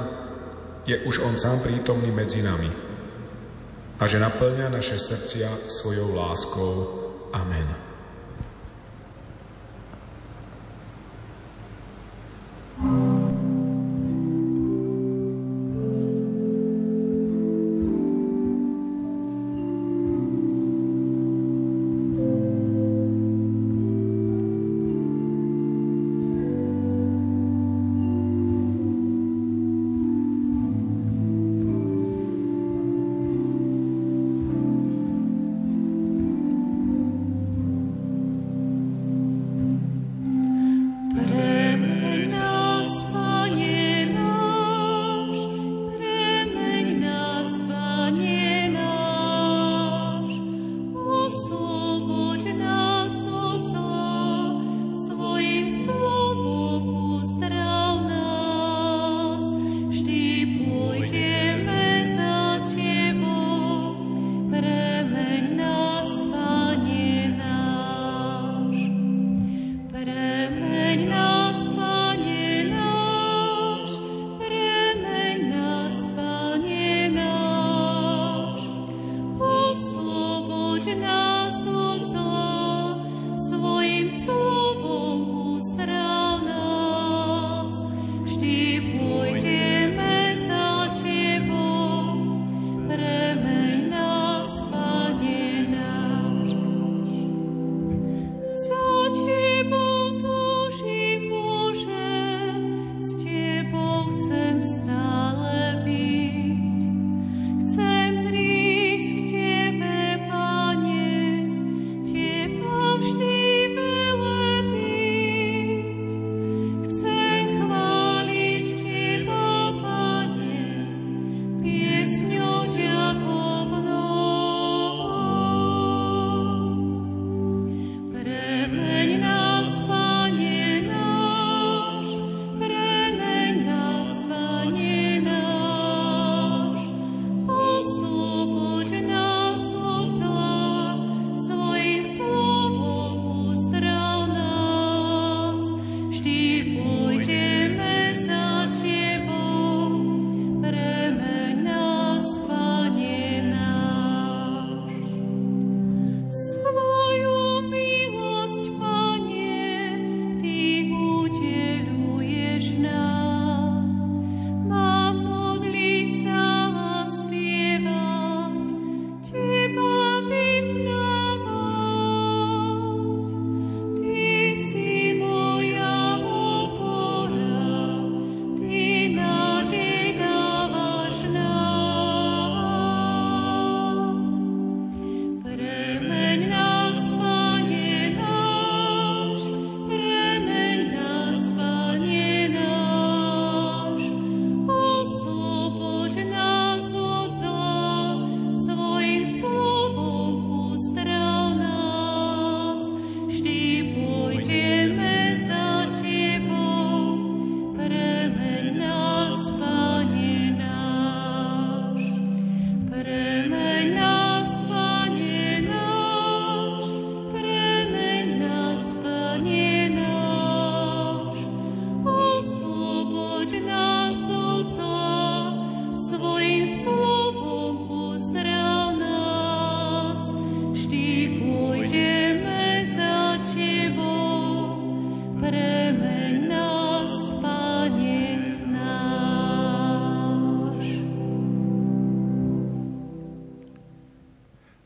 je 0.88 0.97
už 1.07 1.23
On 1.23 1.37
sám 1.37 1.61
prítomný 1.61 2.09
medzi 2.11 2.40
nami 2.40 2.71
a 4.01 4.03
že 4.09 4.16
naplňa 4.16 4.73
naše 4.73 4.97
srdcia 4.97 5.69
svojou 5.69 6.16
láskou. 6.16 6.73
Amen. 7.37 7.89
Thank 12.83 12.93
you. 12.93 13.10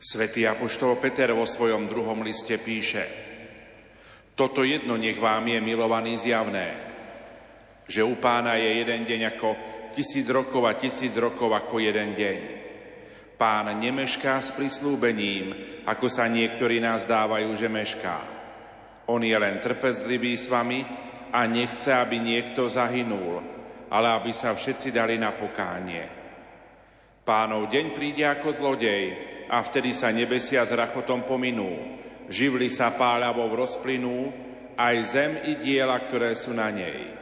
Svetý 0.04 0.44
Apoštol 0.44 1.00
Peter 1.00 1.32
vo 1.32 1.48
svojom 1.48 1.88
druhom 1.88 2.20
liste 2.20 2.60
píše 2.60 3.08
Toto 4.36 4.60
jedno 4.60 5.00
nech 5.00 5.16
vám 5.16 5.48
je 5.48 5.64
milovaný 5.64 6.20
zjavné, 6.20 6.76
že 7.88 8.04
u 8.04 8.12
pána 8.20 8.60
je 8.60 8.84
jeden 8.84 9.08
deň 9.08 9.20
ako 9.32 9.48
tisíc 9.96 10.28
rokov 10.28 10.60
a 10.68 10.76
tisíc 10.76 11.16
rokov 11.16 11.48
ako 11.56 11.80
jeden 11.80 12.12
deň. 12.12 12.38
Pán 13.40 13.72
nemešká 13.80 14.44
s 14.44 14.52
prislúbením, 14.52 15.56
ako 15.88 16.12
sa 16.12 16.28
niektorí 16.28 16.84
nás 16.84 17.08
dávajú, 17.08 17.56
že 17.56 17.72
mešká. 17.72 18.20
On 19.08 19.24
je 19.24 19.32
len 19.32 19.56
trpezlivý 19.56 20.36
s 20.36 20.52
vami 20.52 20.84
a 21.32 21.48
nechce, 21.48 21.88
aby 21.88 22.20
niekto 22.20 22.68
zahynul, 22.68 23.40
ale 23.88 24.06
aby 24.20 24.36
sa 24.36 24.52
všetci 24.52 24.92
dali 24.92 25.16
na 25.16 25.32
pokánie. 25.32 26.04
Pánov 27.24 27.72
deň 27.72 27.96
príde 27.96 28.28
ako 28.28 28.52
zlodej, 28.52 29.32
a 29.48 29.60
vtedy 29.60 29.92
sa 29.92 30.12
nebesia 30.14 30.64
s 30.64 30.72
rachotom 30.72 31.24
pominú. 31.24 32.00
Živli 32.28 32.72
sa 32.72 32.92
páľavou 32.96 33.52
rozplynú, 33.52 34.32
aj 34.74 34.96
zem 35.06 35.32
i 35.46 35.52
diela, 35.60 35.94
ktoré 36.00 36.34
sú 36.34 36.50
na 36.56 36.68
nej. 36.72 37.14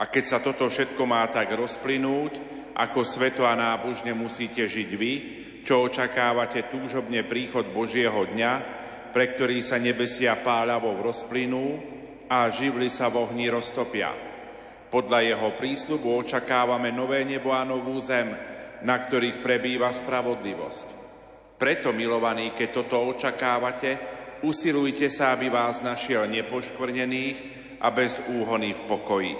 A 0.00 0.08
keď 0.08 0.24
sa 0.24 0.38
toto 0.40 0.70
všetko 0.70 1.02
má 1.04 1.26
tak 1.28 1.52
rozplynúť, 1.52 2.32
ako 2.78 3.04
sveto 3.04 3.44
a 3.44 3.52
nábožne 3.52 4.16
musíte 4.16 4.64
žiť 4.64 4.90
vy, 4.96 5.12
čo 5.60 5.84
očakávate 5.84 6.72
túžobne 6.72 7.20
príchod 7.26 7.68
Božieho 7.68 8.24
dňa, 8.24 8.52
pre 9.12 9.34
ktorý 9.34 9.60
sa 9.60 9.76
nebesia 9.76 10.38
páľavou 10.40 11.04
rozplynú 11.04 11.66
a 12.30 12.48
živli 12.48 12.88
sa 12.88 13.10
v 13.10 13.28
ohni 13.28 13.50
roztopia. 13.50 14.14
Podľa 14.88 15.18
jeho 15.22 15.50
prísľubu 15.54 16.26
očakávame 16.26 16.94
nové 16.94 17.26
nebo 17.26 17.52
a 17.52 17.66
novú 17.66 17.98
zem, 18.00 18.30
na 18.82 18.96
ktorých 18.96 19.42
prebýva 19.44 19.92
spravodlivosť. 19.92 20.99
Preto, 21.60 21.92
milovaní, 21.92 22.56
keď 22.56 22.68
toto 22.72 22.96
očakávate, 23.12 24.00
usilujte 24.40 25.12
sa, 25.12 25.36
aby 25.36 25.52
vás 25.52 25.84
našiel 25.84 26.24
nepoškvrnených 26.24 27.36
a 27.84 27.92
bez 27.92 28.16
úhony 28.32 28.72
v 28.72 28.80
pokoji. 28.88 29.34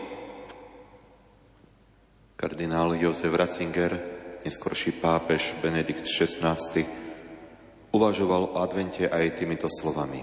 Kardinál 2.37 2.93
Jozef 3.01 3.33
Ratzinger, 3.33 3.97
neskorší 4.45 5.01
pápež 5.01 5.57
Benedikt 5.65 6.05
XVI, 6.05 6.61
uvažoval 7.97 8.53
o 8.53 8.61
advente 8.61 9.09
aj 9.09 9.41
týmito 9.41 9.73
slovami. 9.73 10.21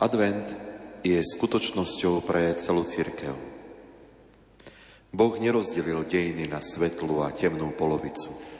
Advent 0.00 0.56
je 1.04 1.20
skutočnosťou 1.20 2.24
pre 2.24 2.56
celú 2.56 2.88
církev. 2.88 3.36
Boh 5.12 5.34
nerozdelil 5.36 6.08
dejiny 6.08 6.48
na 6.48 6.64
svetlú 6.64 7.20
a 7.20 7.36
temnú 7.36 7.76
polovicu– 7.76 8.32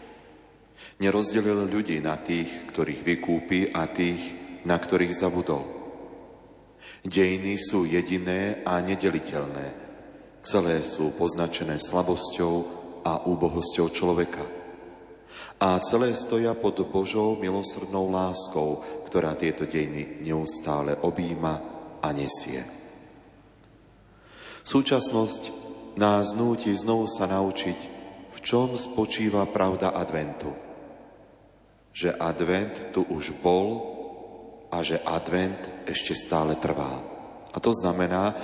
Nerozdelil 0.97 1.69
ľudí 1.69 2.01
na 2.01 2.17
tých, 2.17 2.73
ktorých 2.73 3.05
vykúpi 3.05 3.69
a 3.69 3.85
tých, 3.85 4.33
na 4.65 4.81
ktorých 4.81 5.13
zabudol. 5.13 5.69
Dejiny 7.05 7.61
sú 7.61 7.85
jediné 7.85 8.65
a 8.65 8.81
nedeliteľné. 8.81 9.67
Celé 10.41 10.81
sú 10.81 11.13
poznačené 11.13 11.77
slabosťou 11.77 12.55
a 13.05 13.29
úbohosťou 13.29 13.93
človeka. 13.93 14.41
A 15.61 15.77
celé 15.85 16.17
stoja 16.17 16.57
pod 16.57 16.81
Božou 16.89 17.37
milosrdnou 17.37 18.09
láskou, 18.09 18.81
ktorá 19.05 19.37
tieto 19.37 19.69
dejiny 19.69 20.25
neustále 20.25 20.97
objíma 20.97 21.61
a 22.01 22.09
nesie. 22.17 22.65
Súčasnosť 24.65 25.43
nás 26.01 26.33
núti 26.33 26.73
znovu 26.73 27.05
sa 27.05 27.29
naučiť, 27.29 27.79
v 28.33 28.39
čom 28.41 28.81
spočíva 28.81 29.45
pravda 29.45 29.93
adventu– 29.93 30.57
že 31.97 32.13
advent 32.13 32.93
tu 32.93 33.09
už 33.09 33.41
bol 33.41 33.97
a 34.69 34.85
že 34.85 35.01
advent 35.01 35.89
ešte 35.89 36.13
stále 36.13 36.61
trvá. 36.61 36.93
A 37.49 37.57
to 37.57 37.73
znamená, 37.73 38.37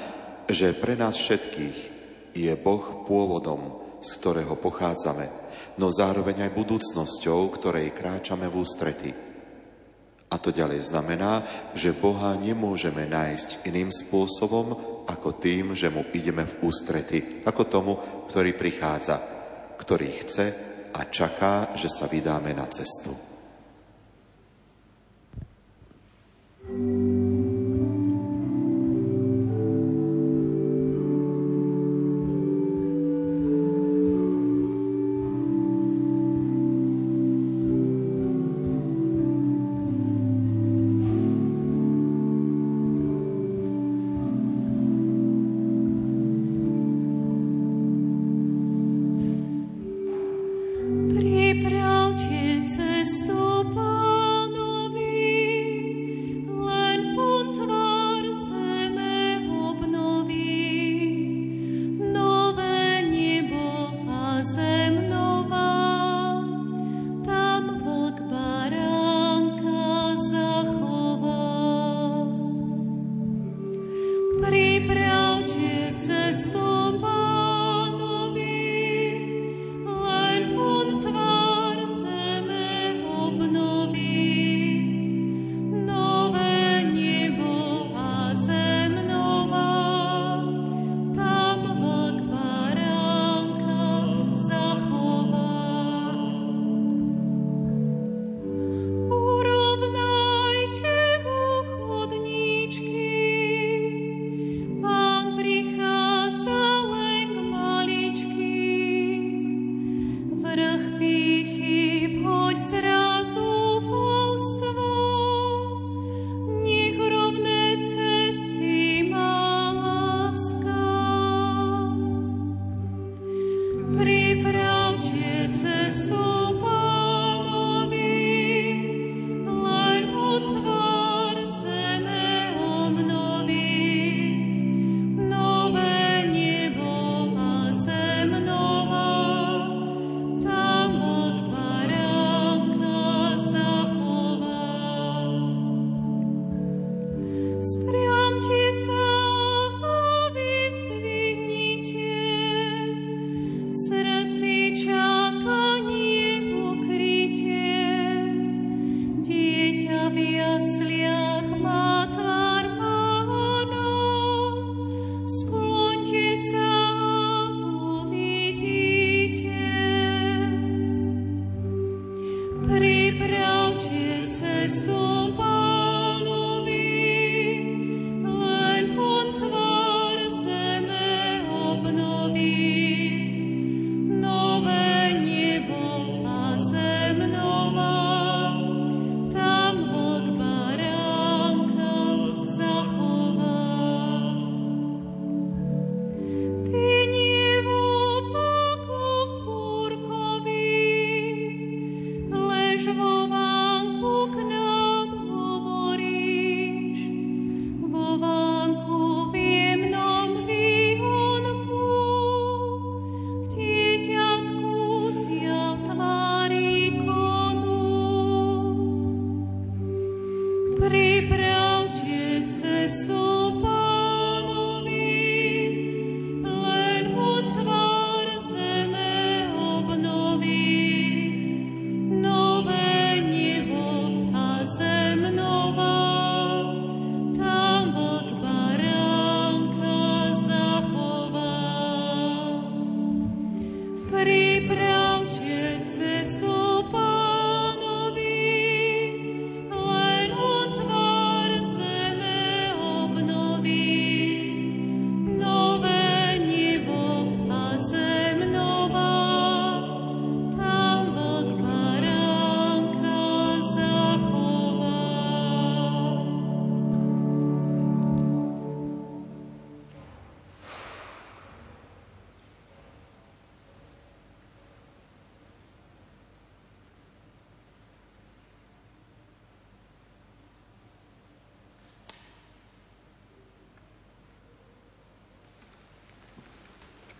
že 0.48 0.72
pre 0.72 0.96
nás 0.96 1.20
všetkých 1.20 1.78
je 2.32 2.52
Boh 2.56 3.04
pôvodom, 3.04 3.84
z 4.00 4.10
ktorého 4.16 4.56
pochádzame, 4.56 5.28
no 5.76 5.92
zároveň 5.92 6.48
aj 6.48 6.56
budúcnosťou, 6.56 7.52
ktorej 7.52 7.92
kráčame 7.92 8.48
v 8.48 8.56
ústrety. 8.56 9.12
A 10.32 10.40
to 10.40 10.48
ďalej 10.48 10.88
znamená, 10.88 11.44
že 11.76 11.92
Boha 11.92 12.32
nemôžeme 12.40 13.04
nájsť 13.04 13.68
iným 13.68 13.92
spôsobom, 13.92 14.72
ako 15.04 15.36
tým, 15.36 15.76
že 15.76 15.92
mu 15.92 16.08
ideme 16.16 16.48
v 16.48 16.56
ústrety, 16.64 17.44
ako 17.44 17.62
tomu, 17.68 17.92
ktorý 18.32 18.56
prichádza, 18.56 19.20
ktorý 19.76 20.08
chce 20.24 20.46
a 20.96 21.04
čaká, 21.04 21.76
že 21.76 21.92
sa 21.92 22.08
vydáme 22.08 22.56
na 22.56 22.64
cestu. 22.72 23.31
Pripravte 26.62 26.78
cestu 26.78 27.21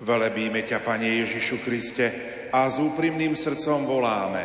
Velebíme 0.03 0.67
ťa, 0.67 0.83
Pane 0.83 1.23
Ježišu 1.23 1.63
Kriste, 1.63 2.11
a 2.51 2.67
s 2.67 2.83
úprimným 2.83 3.39
srdcom 3.39 3.87
voláme. 3.87 4.43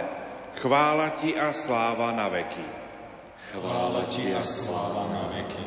Chvála 0.61 1.17
Ti 1.17 1.33
a 1.33 1.49
sláva 1.49 2.13
na 2.13 2.29
veky. 2.29 2.61
Chvála 3.57 4.05
Ti 4.05 4.37
a 4.37 4.45
sláva 4.45 5.09
na 5.09 5.25
veky. 5.33 5.65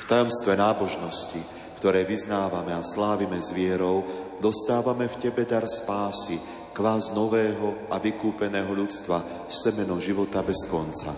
V 0.00 0.04
tajomstve 0.08 0.56
nábožnosti, 0.56 1.44
ktoré 1.76 2.08
vyznávame 2.08 2.72
a 2.72 2.80
slávime 2.80 3.36
s 3.36 3.52
vierou, 3.52 4.00
dostávame 4.40 5.12
v 5.12 5.28
Tebe 5.28 5.44
dar 5.44 5.68
spásy, 5.68 6.40
kvás 6.72 7.12
nového 7.12 7.92
a 7.92 8.00
vykúpeného 8.00 8.72
ľudstva, 8.72 9.48
semeno 9.52 10.00
života 10.00 10.40
bez 10.40 10.64
konca. 10.72 11.12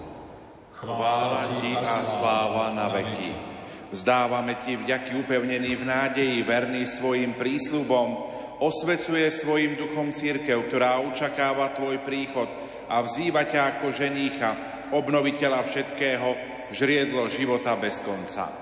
Chvála 0.74 1.46
Ti 1.62 1.72
a 1.78 1.82
sláva 1.87 2.74
na 2.74 2.90
veky. 2.90 3.55
Vzdávame 3.96 4.61
Ti 4.61 4.76
vďaky 4.76 5.24
upevnený 5.24 5.72
v 5.80 5.88
nádeji, 5.88 6.44
verný 6.44 6.85
svojim 6.85 7.32
prísľubom, 7.32 8.28
osvecuje 8.61 9.24
svojim 9.32 9.72
duchom 9.72 10.12
církev, 10.12 10.68
ktorá 10.68 11.00
očakáva 11.00 11.72
Tvoj 11.72 12.04
príchod 12.04 12.44
a 12.92 13.00
vzýva 13.00 13.48
ťa 13.48 13.80
ako 13.80 13.96
ženícha, 13.96 14.50
obnoviteľa 14.92 15.64
všetkého, 15.64 16.28
žriedlo 16.76 17.24
života 17.32 17.72
bez 17.80 18.04
konca. 18.04 18.52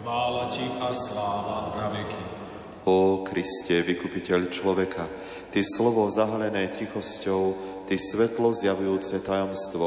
Chvála 0.00 0.48
Ti 0.48 0.64
a 0.80 0.88
sláva 0.96 1.76
na 1.76 1.92
veky. 1.92 2.24
Ó 2.88 3.20
Kriste, 3.20 3.84
vykupiteľ 3.84 4.48
človeka, 4.48 5.04
Ty 5.52 5.60
slovo 5.60 6.08
zahalené 6.08 6.72
tichosťou, 6.72 7.42
Ty 7.84 8.00
svetlo 8.00 8.56
zjavujúce 8.56 9.20
tajomstvo, 9.20 9.86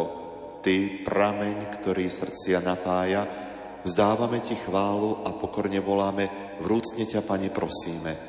Ty 0.62 1.02
prameň, 1.02 1.82
ktorý 1.82 2.06
srdcia 2.14 2.62
napája, 2.62 3.47
Vzdávame 3.88 4.44
Ti 4.44 4.60
chválu 4.60 5.24
a 5.24 5.32
pokorne 5.32 5.80
voláme, 5.80 6.28
vrúcne 6.60 7.08
ťa, 7.08 7.24
Pane, 7.24 7.48
prosíme. 7.48 8.20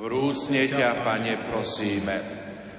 Vrúcne 0.00 0.64
ťa, 0.64 1.04
Pane, 1.04 1.36
prosíme. 1.52 2.16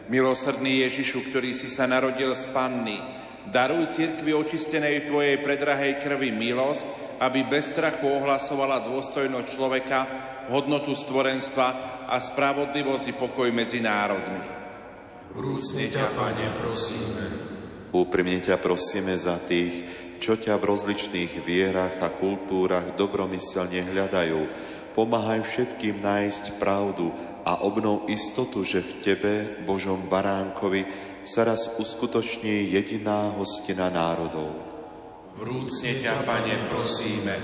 Milosrdný 0.10 0.82
Ježišu, 0.82 1.30
ktorý 1.30 1.54
si 1.54 1.70
sa 1.70 1.86
narodil 1.86 2.34
z 2.34 2.50
Panny, 2.50 2.98
daruj 3.54 3.94
cirkvi 3.94 4.34
očistenej 4.34 5.14
Tvojej 5.14 5.38
predrahej 5.46 6.02
krvi 6.02 6.34
milosť, 6.34 7.22
aby 7.22 7.46
bez 7.46 7.70
strachu 7.78 8.10
ohlasovala 8.10 8.82
dôstojnosť 8.90 9.48
človeka, 9.54 10.00
hodnotu 10.50 10.98
stvorenstva 10.98 11.68
a 12.10 12.18
spravodlivosť 12.18 13.14
i 13.14 13.14
pokoj 13.14 13.46
medzi 13.54 13.78
národmi. 13.78 14.42
Vrúcne 15.38 15.86
ťa, 15.86 16.18
Pane, 16.18 16.50
prosíme. 16.58 17.26
Úprimne 17.94 18.42
ťa 18.42 18.58
prosíme 18.58 19.14
za 19.14 19.38
tých, 19.46 20.07
čo 20.18 20.38
ťa 20.38 20.58
v 20.58 20.68
rozličných 20.74 21.42
vierach 21.46 21.98
a 22.02 22.10
kultúrach 22.12 22.98
dobromyselne 22.98 23.86
hľadajú. 23.88 24.42
Pomáhaj 24.98 25.46
všetkým 25.46 26.02
nájsť 26.02 26.58
pravdu 26.58 27.14
a 27.46 27.62
obnov 27.62 28.10
istotu, 28.10 28.66
že 28.66 28.82
v 28.82 28.92
Tebe, 29.00 29.34
Božom 29.64 30.10
Baránkovi, 30.10 30.84
sa 31.28 31.44
raz 31.44 31.78
uskutoční 31.78 32.72
jediná 32.72 33.36
hostina 33.36 33.94
národov. 33.94 34.58
Vrúcne 35.38 36.02
ťa, 36.02 36.24
Pane, 36.26 36.72
prosíme. 36.72 37.36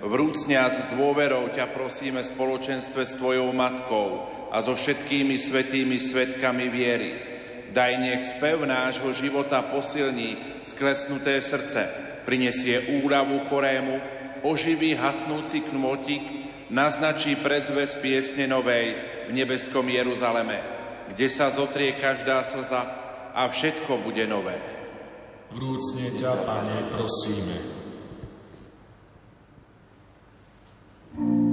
Vrúcne 0.00 0.56
s 0.56 0.78
dôverou 0.94 1.50
ťa 1.50 1.74
prosíme 1.74 2.22
spoločenstve 2.22 3.02
s 3.02 3.18
Tvojou 3.18 3.50
Matkou 3.50 4.22
a 4.54 4.62
so 4.62 4.78
všetkými 4.78 5.34
svetými 5.34 5.98
svetkami 5.98 6.70
viery. 6.70 7.10
Daj 7.74 7.92
nech 7.98 8.22
spev 8.24 8.62
nášho 8.64 9.10
života 9.12 9.60
posilní 9.66 10.62
sklesnuté 10.62 11.42
srdce, 11.42 12.05
prinesie 12.26 13.00
úľavu 13.00 13.46
chorému, 13.46 14.02
oživí 14.42 14.98
hasnúci 14.98 15.62
kmotik, 15.62 16.22
naznačí 16.68 17.38
predzves 17.38 17.94
piesne 18.02 18.50
novej 18.50 18.98
v 19.26 19.32
nebeskom 19.32 19.86
Jeruzaleme, 19.86 20.58
kde 21.14 21.26
sa 21.30 21.48
zotrie 21.48 21.94
každá 21.94 22.42
slza 22.42 22.82
a 23.30 23.46
všetko 23.46 24.02
bude 24.02 24.26
nové. 24.26 24.58
Vrúcne 25.54 26.18
ťa, 26.18 26.42
Pane, 26.42 26.90
prosíme. 26.90 27.86
Oče 31.16 31.16
svätý, 31.16 31.45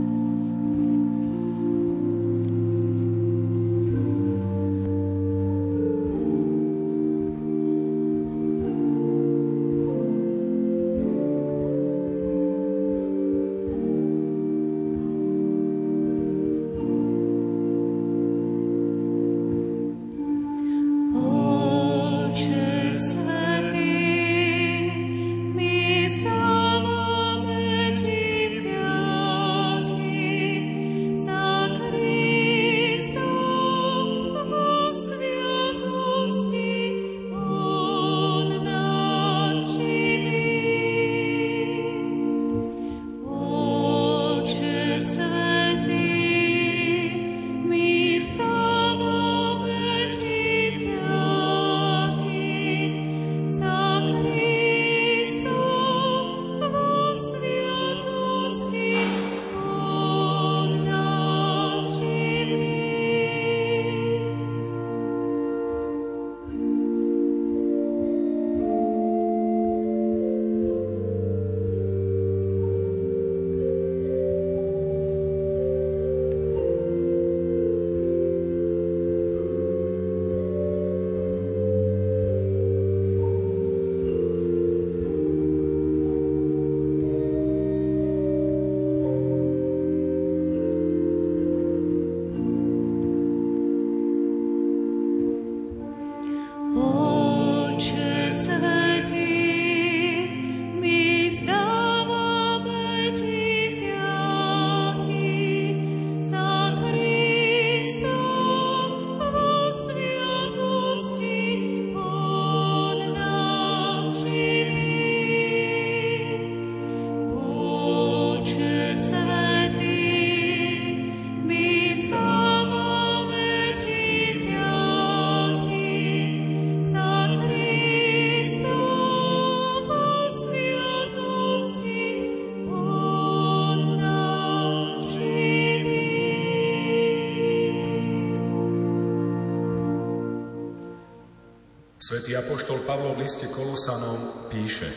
Svetý 142.04 142.36
Apoštol 142.36 142.84
Pavlo 142.84 143.16
v 143.16 143.24
liste 143.24 143.48
Kolosanom 143.48 144.52
píše 144.52 144.92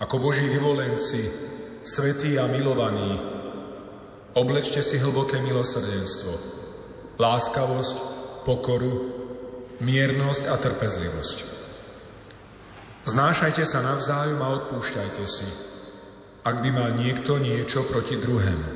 Ako 0.00 0.16
Boží 0.16 0.48
vyvolenci, 0.48 1.20
svetí 1.84 2.40
a 2.40 2.48
milovaní, 2.48 3.20
oblečte 4.40 4.80
si 4.80 4.96
hlboké 4.96 5.44
milosrdenstvo, 5.44 6.32
láskavosť, 7.20 7.96
pokoru, 8.48 8.92
miernosť 9.84 10.48
a 10.48 10.56
trpezlivosť. 10.56 11.38
Znášajte 13.04 13.68
sa 13.68 13.84
navzájom 13.84 14.40
a 14.40 14.48
odpúšťajte 14.64 15.24
si, 15.28 15.48
ak 16.40 16.56
by 16.64 16.72
mal 16.72 16.96
niekto 16.96 17.36
niečo 17.36 17.84
proti 17.92 18.16
druhému. 18.16 18.70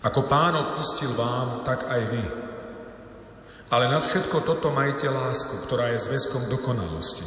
Ako 0.00 0.24
pán 0.32 0.56
odpustil 0.56 1.12
vám, 1.12 1.60
tak 1.60 1.84
aj 1.92 2.02
vy. 2.08 2.24
Ale 3.70 3.86
nad 3.86 4.02
všetko 4.02 4.42
toto 4.42 4.74
majte 4.74 5.06
lásku, 5.06 5.62
ktorá 5.66 5.94
je 5.94 6.02
zväzkom 6.10 6.50
dokonalosti. 6.50 7.22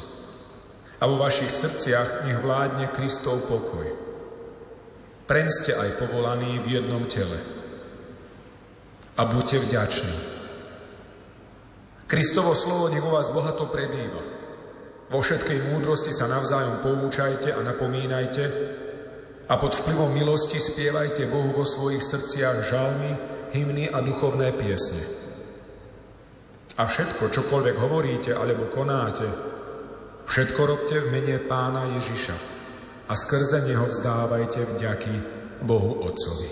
A 0.99 1.07
vo 1.07 1.15
vašich 1.15 1.47
srdciach 1.47 2.27
nech 2.27 2.43
vládne 2.43 2.91
Kristov 2.91 3.47
pokoj. 3.47 3.87
Preň 5.23 5.47
ste 5.47 5.71
aj 5.71 6.03
povolaní 6.03 6.59
v 6.59 6.83
jednom 6.83 7.07
tele. 7.07 7.39
A 9.15 9.23
buďte 9.23 9.63
vďační. 9.63 10.15
Kristovo 12.11 12.51
slovo 12.55 12.91
nech 12.91 13.03
u 13.03 13.07
vás 13.07 13.31
bohato 13.31 13.71
prebýva. 13.71 14.19
Vo 15.07 15.19
všetkej 15.23 15.71
múdrosti 15.71 16.11
sa 16.11 16.27
navzájom 16.27 16.83
poučajte 16.83 17.55
a 17.55 17.59
napomínajte 17.63 18.43
a 19.47 19.53
pod 19.55 19.75
vplyvom 19.75 20.11
milosti 20.11 20.59
spievajte 20.59 21.27
Bohu 21.27 21.55
vo 21.55 21.65
svojich 21.67 22.03
srdciach 22.03 22.67
žalmy, 22.67 23.11
hymny 23.55 23.87
a 23.91 24.03
duchovné 24.03 24.51
piesne. 24.55 25.22
A 26.73 26.89
všetko, 26.89 27.29
čokoľvek 27.29 27.75
hovoríte 27.77 28.33
alebo 28.33 28.65
konáte, 28.73 29.29
všetko 30.25 30.61
robte 30.65 30.97
v 31.05 31.11
mene 31.13 31.37
Pána 31.45 31.93
Ježiša 31.93 32.35
a 33.05 33.13
skrze 33.13 33.69
Neho 33.69 33.85
vzdávajte 33.85 34.73
vďaky 34.73 35.15
Bohu 35.61 36.01
Otcovi. 36.01 36.49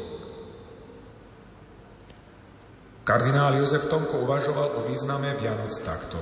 Kardinál 3.02 3.58
Jozef 3.58 3.90
Tomko 3.90 4.22
uvažoval 4.22 4.78
o 4.78 4.86
význame 4.86 5.34
Vianoc 5.42 5.74
takto. 5.82 6.22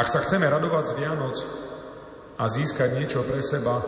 Ak 0.00 0.08
sa 0.08 0.24
chceme 0.24 0.48
radovať 0.48 0.84
z 0.88 0.96
Vianoc 0.96 1.36
a 2.40 2.48
získať 2.48 2.96
niečo 2.96 3.20
pre 3.28 3.44
seba, 3.44 3.84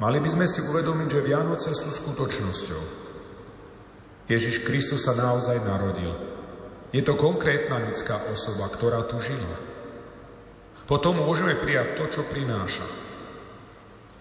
mali 0.00 0.16
by 0.16 0.28
sme 0.32 0.46
si 0.48 0.64
uvedomiť, 0.64 1.08
že 1.12 1.28
Vianoce 1.28 1.70
sú 1.76 1.92
skutočnosťou. 1.92 2.82
Ježiš 4.32 4.64
Kristus 4.64 5.04
sa 5.04 5.12
naozaj 5.12 5.60
narodil. 5.60 6.31
Je 6.92 7.00
to 7.00 7.16
konkrétna 7.16 7.80
ľudská 7.80 8.28
osoba, 8.28 8.68
ktorá 8.68 9.00
tu 9.08 9.16
žila. 9.16 9.56
Potom 10.84 11.16
môžeme 11.16 11.56
prijať 11.56 11.96
to, 11.96 12.04
čo 12.12 12.22
prináša. 12.28 12.84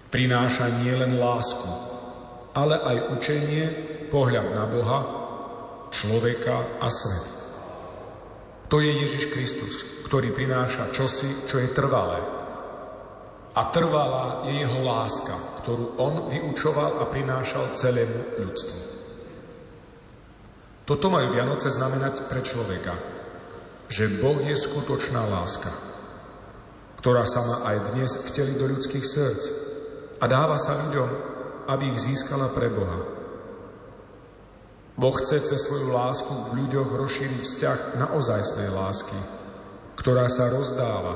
Prináša 0.08 0.80
nie 0.80 0.96
len 0.96 1.20
lásku, 1.20 1.68
ale 2.56 2.80
aj 2.80 3.12
učenie, 3.16 3.64
pohľad 4.08 4.56
na 4.56 4.66
Boha, 4.72 5.00
človeka 5.92 6.80
a 6.80 6.88
svet. 6.88 7.28
To 8.72 8.80
je 8.80 9.04
Ježiš 9.04 9.36
Kristus, 9.36 9.76
ktorý 10.08 10.32
prináša 10.32 10.96
čosi, 10.96 11.48
čo 11.48 11.60
je 11.60 11.76
trvalé. 11.76 12.24
A 13.52 13.68
trvalá 13.68 14.48
je 14.48 14.64
jeho 14.64 14.80
láska, 14.80 15.36
ktorú 15.64 16.00
on 16.00 16.32
vyučoval 16.32 17.04
a 17.04 17.12
prinášal 17.12 17.76
celému 17.76 18.40
ľudstvu. 18.40 18.91
Toto 20.92 21.08
majú 21.08 21.32
Vianoce 21.32 21.72
znamenať 21.72 22.28
pre 22.28 22.44
človeka, 22.44 22.92
že 23.88 24.12
Boh 24.20 24.44
je 24.44 24.52
skutočná 24.52 25.24
láska, 25.24 25.72
ktorá 27.00 27.24
sa 27.24 27.48
má 27.48 27.56
aj 27.72 27.96
dnes 27.96 28.12
vteli 28.28 28.60
do 28.60 28.68
ľudských 28.68 29.00
srdc 29.00 29.44
a 30.20 30.28
dáva 30.28 30.60
sa 30.60 30.76
ľuďom, 30.84 31.10
aby 31.72 31.96
ich 31.96 32.04
získala 32.04 32.52
pre 32.52 32.68
Boha. 32.68 33.08
Boh 35.00 35.16
chce 35.16 35.40
cez 35.48 35.64
svoju 35.64 35.96
lásku 35.96 36.28
v 36.28 36.60
ľuďoch 36.60 36.92
rozšíriť 37.00 37.40
vzťah 37.40 37.80
na 37.96 38.12
ozajstnej 38.12 38.68
lásky, 38.76 39.16
ktorá 39.96 40.28
sa 40.28 40.52
rozdáva, 40.52 41.16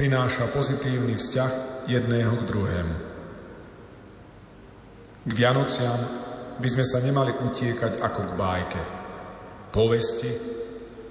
prináša 0.00 0.48
pozitívny 0.56 1.20
vzťah 1.20 1.84
jedného 1.84 2.32
k 2.32 2.46
druhému. 2.48 2.96
K 5.28 5.30
Vianociam 5.36 6.25
by 6.56 6.68
sme 6.68 6.84
sa 6.88 7.04
nemali 7.04 7.32
utiekať 7.44 8.00
ako 8.00 8.20
k 8.32 8.36
bájke, 8.36 8.82
povesti 9.72 10.32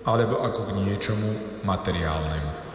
alebo 0.06 0.42
ako 0.42 0.70
k 0.70 0.76
niečomu 0.82 1.30
materiálnemu. 1.66 2.66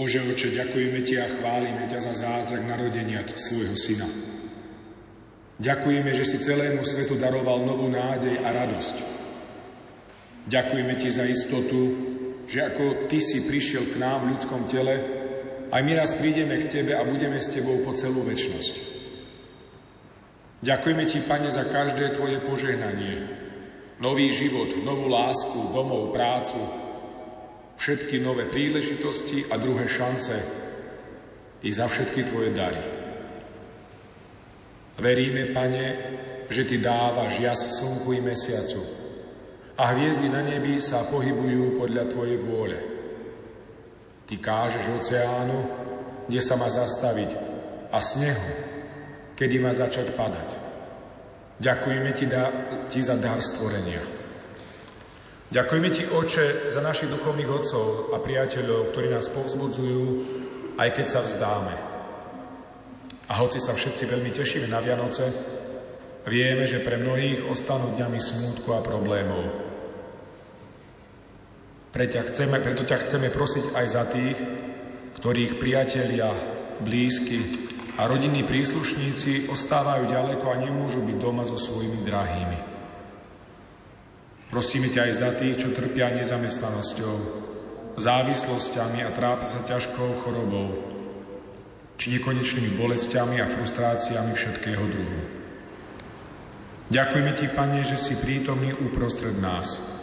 Bože 0.00 0.24
oče, 0.24 0.56
ďakujeme 0.56 1.04
Ti 1.04 1.20
a 1.20 1.28
chválime 1.28 1.84
ťa 1.84 2.00
za 2.00 2.24
zázrak 2.24 2.64
narodenia 2.64 3.20
svojho 3.20 3.76
syna. 3.76 4.08
Ďakujeme, 5.60 6.16
že 6.16 6.24
si 6.24 6.40
celému 6.40 6.80
svetu 6.88 7.20
daroval 7.20 7.68
novú 7.68 7.84
nádej 7.92 8.40
a 8.40 8.48
radosť. 8.48 8.96
Ďakujeme 10.48 10.96
Ti 10.96 11.08
za 11.12 11.28
istotu, 11.28 11.80
že 12.48 12.64
ako 12.64 13.12
Ty 13.12 13.18
si 13.20 13.44
prišiel 13.44 13.92
k 13.92 14.00
nám 14.00 14.24
v 14.24 14.28
ľudskom 14.32 14.64
tele, 14.72 14.96
aj 15.68 15.80
my 15.84 15.92
raz 15.92 16.16
prídeme 16.16 16.56
k 16.56 16.80
Tebe 16.80 16.96
a 16.96 17.04
budeme 17.04 17.36
s 17.36 17.52
Tebou 17.52 17.84
po 17.84 17.92
celú 17.92 18.24
väčnosť. 18.24 18.74
Ďakujeme 20.64 21.04
Ti, 21.04 21.28
Pane, 21.28 21.52
za 21.52 21.68
každé 21.68 22.16
Tvoje 22.16 22.40
požehnanie, 22.40 23.28
nový 24.00 24.32
život, 24.32 24.80
novú 24.80 25.12
lásku, 25.12 25.76
domov, 25.76 26.08
prácu, 26.16 26.79
všetky 27.80 28.20
nové 28.20 28.44
príležitosti 28.44 29.48
a 29.48 29.56
druhé 29.56 29.88
šance 29.88 30.36
i 31.64 31.72
za 31.72 31.88
všetky 31.88 32.28
Tvoje 32.28 32.52
dary. 32.52 32.84
Veríme, 35.00 35.48
Pane, 35.48 35.86
že 36.52 36.68
Ty 36.68 36.76
dávaš 36.76 37.40
jas 37.40 37.80
slnku 37.80 38.12
i 38.12 38.20
mesiacu 38.20 38.84
a 39.80 39.96
hviezdy 39.96 40.28
na 40.28 40.44
nebi 40.44 40.76
sa 40.76 41.08
pohybujú 41.08 41.80
podľa 41.80 42.04
Tvojej 42.12 42.36
vôle. 42.44 42.78
Ty 44.28 44.34
kážeš 44.36 44.84
oceánu, 45.00 45.58
kde 46.28 46.40
sa 46.44 46.60
má 46.60 46.68
zastaviť 46.68 47.32
a 47.88 47.98
snehu, 47.98 48.50
kedy 49.40 49.56
má 49.56 49.72
začať 49.72 50.12
padať. 50.12 50.48
Ďakujeme 51.64 52.12
Ti, 52.12 52.26
da, 52.28 52.44
ti 52.92 53.00
za 53.00 53.16
dar 53.16 53.40
stvorenia. 53.40 54.19
Ďakujeme 55.50 55.90
Ti, 55.90 56.06
Oče, 56.14 56.70
za 56.70 56.78
našich 56.78 57.10
duchovných 57.10 57.50
otcov 57.50 58.14
a 58.14 58.22
priateľov, 58.22 58.94
ktorí 58.94 59.10
nás 59.10 59.26
povzbudzujú, 59.34 60.02
aj 60.78 60.88
keď 60.94 61.06
sa 61.10 61.20
vzdáme. 61.26 61.74
A 63.26 63.32
hoci 63.42 63.58
sa 63.58 63.74
všetci 63.74 64.06
veľmi 64.06 64.30
tešíme 64.30 64.70
na 64.70 64.78
Vianoce, 64.78 65.26
vieme, 66.30 66.70
že 66.70 66.78
pre 66.86 67.02
mnohých 67.02 67.50
ostanú 67.50 67.98
dňami 67.98 68.20
smútku 68.22 68.70
a 68.70 68.78
problémov. 68.78 69.50
Preto, 71.90 72.22
chceme, 72.30 72.62
preto 72.62 72.86
ťa 72.86 73.02
chceme 73.02 73.34
prosiť 73.34 73.74
aj 73.74 73.86
za 73.90 74.06
tých, 74.06 74.38
ktorých 75.18 75.58
priatelia, 75.58 76.30
blízky 76.78 77.42
a 77.98 78.06
rodinní 78.06 78.46
príslušníci 78.46 79.50
ostávajú 79.50 80.06
ďaleko 80.06 80.46
a 80.46 80.62
nemôžu 80.62 81.02
byť 81.02 81.16
doma 81.18 81.42
so 81.42 81.58
svojimi 81.58 82.06
drahými. 82.06 82.79
Prosíme 84.50 84.90
ťa 84.90 85.06
aj 85.06 85.12
za 85.14 85.30
tých, 85.38 85.62
čo 85.62 85.70
trpia 85.70 86.10
nezamestnanosťou, 86.10 87.14
závislosťami 87.94 89.06
a 89.06 89.14
trápi 89.14 89.46
sa 89.46 89.62
ťažkou 89.62 90.26
chorobou, 90.26 90.74
či 91.94 92.18
nekonečnými 92.18 92.74
bolestiami 92.74 93.38
a 93.38 93.46
frustráciami 93.46 94.34
všetkého 94.34 94.84
druhu. 94.90 95.22
Ďakujeme 96.90 97.30
Ti, 97.30 97.46
Pane, 97.54 97.86
že 97.86 97.94
si 97.94 98.18
prítomný 98.18 98.74
uprostred 98.74 99.38
nás. 99.38 100.02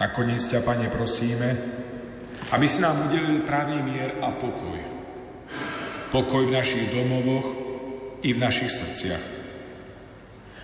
Nakoniec 0.00 0.40
ťa, 0.40 0.64
Pane, 0.64 0.88
prosíme, 0.88 1.48
aby 2.56 2.64
si 2.64 2.80
nám 2.80 3.04
udelil 3.04 3.44
pravý 3.44 3.84
mier 3.84 4.16
a 4.24 4.32
pokoj. 4.32 4.80
Pokoj 6.08 6.48
v 6.48 6.56
našich 6.56 6.88
domovoch 6.88 7.52
i 8.24 8.32
v 8.32 8.40
našich 8.40 8.72
srdciach. 8.72 9.35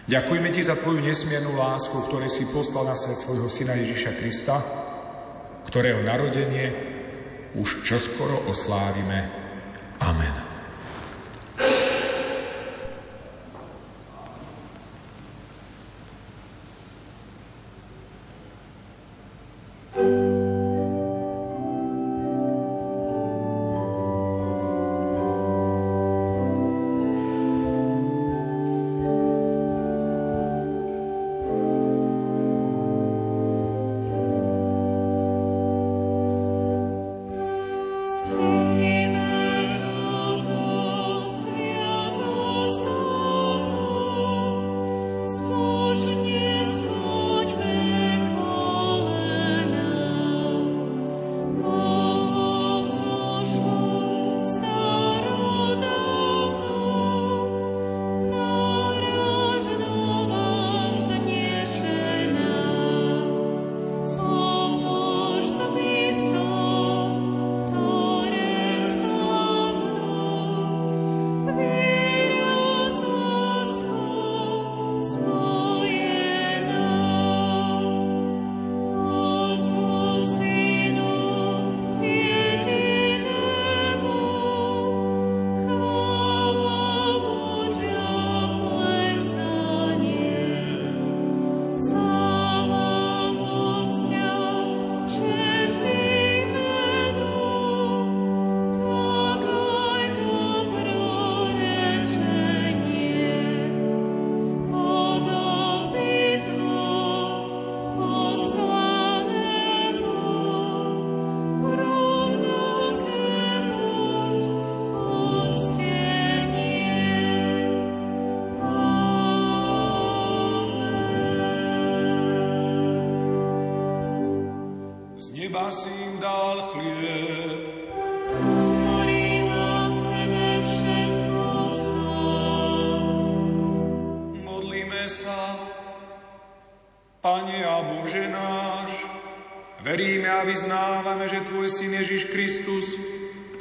Ďakujeme 0.02 0.50
Ti 0.50 0.62
za 0.66 0.74
Tvoju 0.74 0.98
nesmiernu 0.98 1.54
lásku, 1.54 1.94
ktoré 2.10 2.26
si 2.26 2.50
poslal 2.50 2.90
na 2.90 2.96
svet 2.98 3.22
svojho 3.22 3.46
Syna 3.46 3.78
Ježiša 3.78 4.18
Krista, 4.18 4.58
ktorého 5.70 6.02
narodenie 6.02 6.74
už 7.54 7.86
čoskoro 7.86 8.50
oslávime. 8.50 9.30
Amen. 10.02 10.51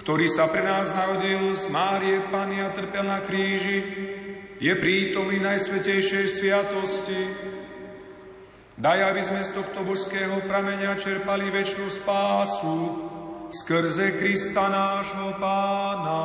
Ktorý 0.02 0.26
sa 0.26 0.49
pre 0.49 0.66
nás 0.66 0.89
narodil 0.97 1.54
z 1.54 1.70
Márie 1.70 2.26
Pany 2.34 2.58
a 2.66 2.74
trpel 2.74 3.06
na 3.06 3.22
kríži, 3.22 3.86
je 4.58 4.74
prítomný 4.78 5.38
Najsvetejšej 5.41 6.26
sviatosti. 6.26 7.22
Daj, 8.82 8.97
aby 9.14 9.22
sme 9.22 9.45
z 9.45 9.62
tohto 9.62 9.86
božského 9.86 10.41
prameňa 10.49 10.97
čerpali 10.97 11.54
väčšinu 11.54 11.86
spásu 11.86 12.78
skrze 13.54 14.18
Krista 14.18 14.74
nášho 14.74 15.38
Pána. 15.38 16.22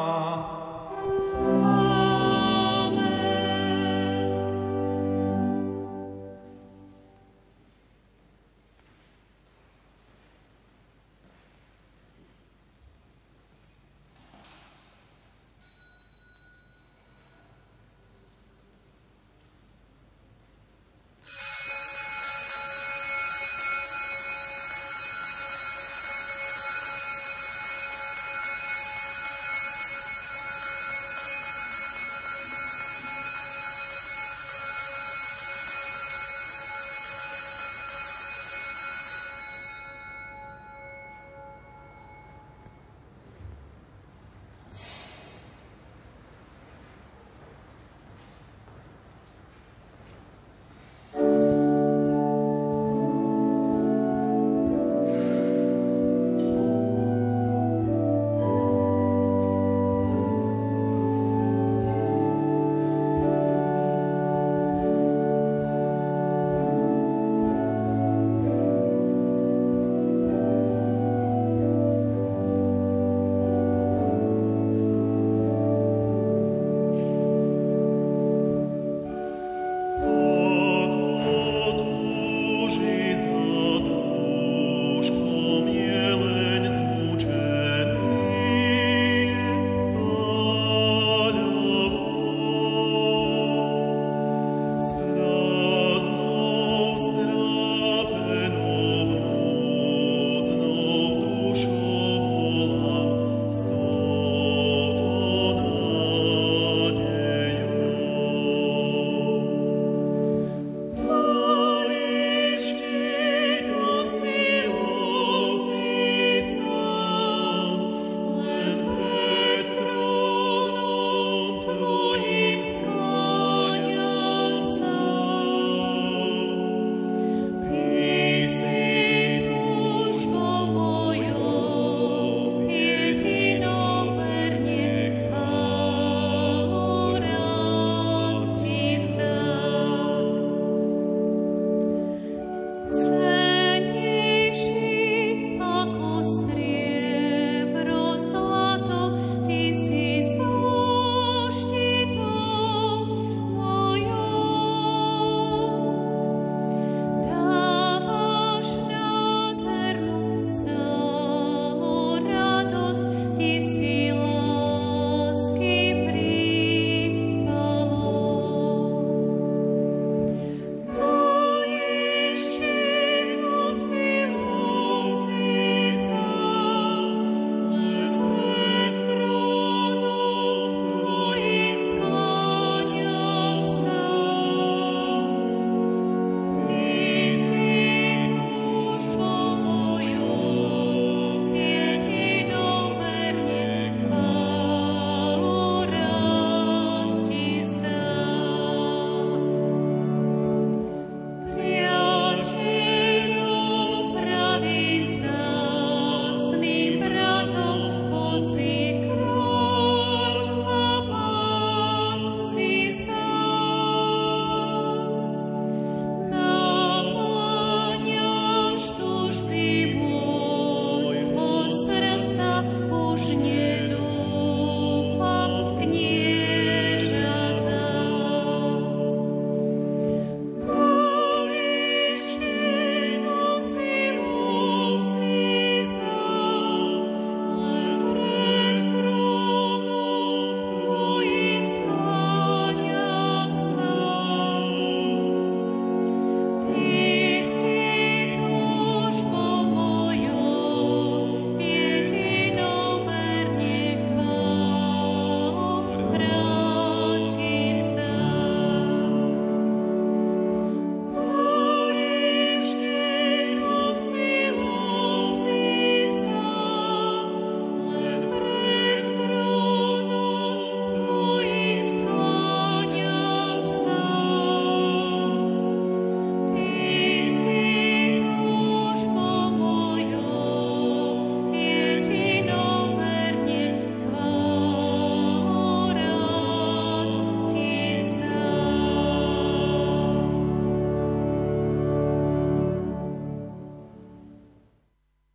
Tell 142.89 143.26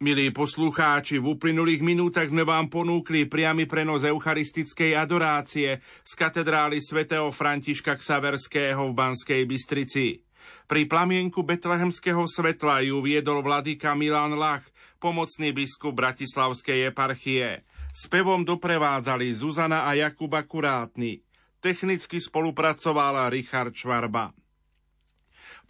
Milí 0.01 0.33
poslucháči, 0.33 1.21
v 1.21 1.37
uplynulých 1.37 1.85
minútach 1.85 2.25
sme 2.25 2.41
vám 2.41 2.73
ponúkli 2.73 3.29
priamy 3.29 3.69
prenos 3.69 4.01
eucharistickej 4.01 4.97
adorácie 4.97 5.77
z 5.77 6.13
katedrály 6.17 6.81
svätého 6.81 7.29
Františka 7.29 7.93
Ksaverského 8.01 8.81
v 8.89 8.97
Banskej 8.97 9.45
Bystrici. 9.45 10.25
Pri 10.65 10.89
plamienku 10.89 11.45
betlehemského 11.45 12.25
svetla 12.25 12.81
ju 12.81 12.97
viedol 13.05 13.45
vladyka 13.45 13.93
Milan 13.93 14.41
Lach, 14.41 14.65
pomocný 14.97 15.53
biskup 15.53 15.93
Bratislavskej 15.93 16.89
eparchie. 16.89 17.61
Spevom 17.93 18.41
doprevádzali 18.41 19.29
Zuzana 19.37 19.85
a 19.85 19.93
Jakub 19.93 20.33
Akurátny. 20.33 21.21
Technicky 21.61 22.17
spolupracovala 22.17 23.29
Richard 23.29 23.77
Švarba. 23.77 24.33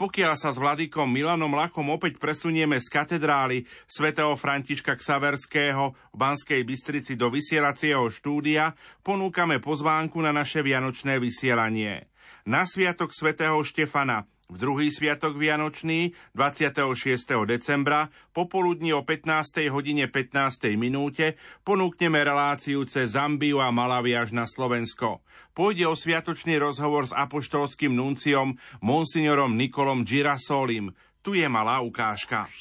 Pokiaľ 0.01 0.33
sa 0.33 0.49
s 0.49 0.57
vladykom 0.57 1.05
Milanom 1.05 1.53
Lachom 1.53 1.85
opäť 1.93 2.17
presunieme 2.17 2.81
z 2.81 2.89
katedrály 2.89 3.69
svätého 3.85 4.33
Františka 4.33 4.97
Ksaverského 4.97 5.93
v 5.93 6.15
Banskej 6.17 6.65
Bystrici 6.65 7.13
do 7.13 7.29
vysielacieho 7.29 8.09
štúdia, 8.09 8.73
ponúkame 9.05 9.61
pozvánku 9.61 10.17
na 10.17 10.33
naše 10.33 10.65
vianočné 10.65 11.21
vysielanie. 11.21 12.09
Na 12.49 12.65
sviatok 12.65 13.13
svätého 13.13 13.61
Štefana 13.61 14.25
v 14.51 14.55
druhý 14.59 14.91
sviatok 14.91 15.39
Vianočný 15.39 16.11
26. 16.35 17.47
decembra 17.47 18.11
popoludní 18.35 18.91
o 18.91 18.99
15. 18.99 19.71
hodine 19.71 20.11
15. 20.11 20.75
minúte 20.75 21.39
ponúkneme 21.63 22.19
reláciu 22.19 22.83
cez 22.83 23.15
Zambiu 23.15 23.63
a 23.63 23.71
Malawi 23.71 24.19
až 24.19 24.35
na 24.35 24.43
Slovensko. 24.43 25.23
Pôjde 25.55 25.87
o 25.87 25.95
sviatočný 25.95 26.59
rozhovor 26.59 27.07
s 27.07 27.15
apoštolským 27.15 27.95
nunciom 27.95 28.59
monsignorom 28.83 29.55
Nikolom 29.55 30.03
Girasolim. 30.03 30.91
Tu 31.23 31.39
je 31.39 31.47
malá 31.47 31.79
ukážka. 31.79 32.51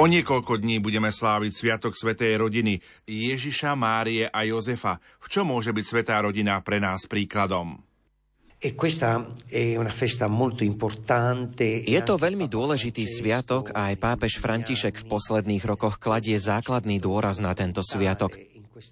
O 0.00 0.08
niekoľko 0.08 0.64
dní 0.64 0.80
budeme 0.80 1.12
sláviť 1.12 1.52
Sviatok 1.52 1.92
Svetej 1.92 2.40
rodiny 2.40 2.80
Ježiša, 3.04 3.76
Márie 3.76 4.32
a 4.32 4.48
Jozefa. 4.48 4.96
V 5.20 5.28
čom 5.28 5.52
môže 5.52 5.76
byť 5.76 5.84
Svetá 5.84 6.16
rodina 6.24 6.56
pre 6.64 6.80
nás 6.80 7.04
príkladom? 7.04 7.84
E 8.60 8.72
Je 11.84 12.00
to 12.00 12.14
veľmi 12.16 12.46
dôležitý 12.48 13.04
sviatok 13.08 13.72
a 13.76 13.92
aj 13.92 13.96
pápež 14.00 14.40
František 14.40 15.00
v 15.00 15.08
posledných 15.08 15.64
rokoch 15.68 16.00
kladie 16.00 16.36
základný 16.40 16.96
dôraz 16.96 17.36
na 17.44 17.52
tento 17.52 17.84
sviatok. 17.84 18.36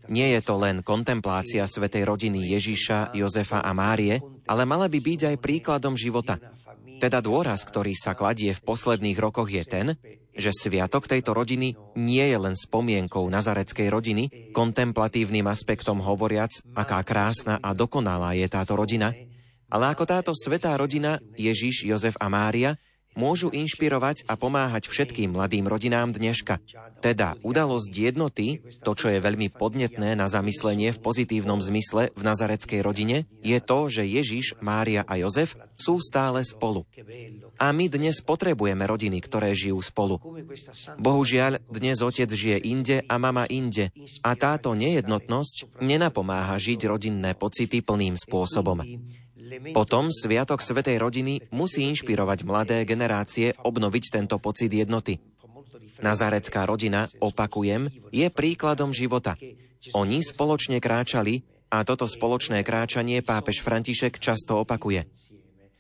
Nie 0.09 0.37
je 0.37 0.41
to 0.45 0.61
len 0.61 0.81
kontemplácia 0.85 1.65
svetej 1.65 2.05
rodiny 2.09 2.53
Ježiša, 2.57 3.17
Jozefa 3.17 3.65
a 3.65 3.71
Márie, 3.77 4.21
ale 4.49 4.63
mala 4.69 4.87
by 4.89 4.99
byť 4.99 5.21
aj 5.35 5.37
príkladom 5.43 5.95
života. 5.97 6.41
Teda 6.99 7.23
dôraz, 7.23 7.63
ktorý 7.63 7.95
sa 7.95 8.19
kladie 8.19 8.51
v 8.51 8.65
posledných 8.65 9.19
rokoch 9.19 9.47
je 9.47 9.63
ten, 9.63 9.87
že 10.39 10.55
sviatok 10.55 11.11
tejto 11.11 11.35
rodiny 11.35 11.75
nie 11.99 12.23
je 12.23 12.39
len 12.39 12.55
spomienkou 12.55 13.27
nazareckej 13.27 13.89
rodiny, 13.91 14.25
kontemplatívnym 14.55 15.47
aspektom 15.51 15.99
hovoriac, 15.99 16.55
aká 16.79 17.03
krásna 17.03 17.59
a 17.59 17.75
dokonalá 17.75 18.39
je 18.39 18.47
táto 18.47 18.79
rodina, 18.79 19.11
ale 19.69 19.85
ako 19.93 20.05
táto 20.09 20.33
svetá 20.33 20.73
rodina, 20.79 21.21
Ježiš, 21.37 21.85
Jozef 21.85 22.17
a 22.17 22.31
Mária, 22.33 22.79
môžu 23.19 23.51
inšpirovať 23.51 24.31
a 24.31 24.39
pomáhať 24.39 24.87
všetkým 24.87 25.35
mladým 25.35 25.67
rodinám 25.67 26.15
dneška. 26.15 26.63
Teda 27.03 27.35
udalosť 27.43 27.91
jednoty, 27.91 28.63
to, 28.87 28.95
čo 28.95 29.11
je 29.11 29.19
veľmi 29.19 29.51
podnetné 29.51 30.15
na 30.15 30.31
zamyslenie 30.31 30.95
v 30.95 31.03
pozitívnom 31.03 31.59
zmysle 31.59 32.15
v 32.15 32.23
nazareckej 32.23 32.81
rodine, 32.81 33.27
je 33.43 33.59
to, 33.59 33.91
že 33.91 34.07
Ježiš, 34.07 34.55
Mária 34.63 35.03
a 35.03 35.19
Jozef 35.19 35.59
sú 35.75 35.99
stále 35.99 36.47
spolu. 36.47 36.87
A 37.59 37.75
my 37.75 37.91
dnes 37.91 38.23
potrebujeme 38.23 38.87
rodiny, 38.87 39.19
ktoré 39.19 39.51
žijú 39.51 39.83
spolu. 39.83 40.23
Bohužiaľ, 41.03 41.59
dnes 41.67 41.99
otec 41.99 42.31
žije 42.31 42.63
inde 42.63 43.03
a 43.03 43.19
mama 43.19 43.51
inde. 43.51 43.91
A 44.23 44.39
táto 44.39 44.79
nejednotnosť 44.79 45.83
nenapomáha 45.83 46.55
žiť 46.55 46.87
rodinné 46.87 47.35
pocity 47.35 47.83
plným 47.83 48.15
spôsobom. 48.15 48.79
Potom 49.73 50.13
Sviatok 50.13 50.61
Svetej 50.61 51.01
rodiny 51.01 51.49
musí 51.53 51.87
inšpirovať 51.89 52.39
mladé 52.45 52.79
generácie 52.85 53.57
obnoviť 53.57 54.05
tento 54.13 54.37
pocit 54.41 54.73
jednoty. 54.73 55.19
Nazarecká 55.99 56.63
rodina, 56.63 57.11
opakujem, 57.19 57.91
je 58.15 58.27
príkladom 58.31 58.95
života. 58.95 59.35
Oni 59.95 60.23
spoločne 60.23 60.79
kráčali 60.79 61.43
a 61.69 61.83
toto 61.83 62.07
spoločné 62.07 62.63
kráčanie 62.63 63.21
pápež 63.21 63.61
František 63.67 64.23
často 64.23 64.63
opakuje. 64.63 65.07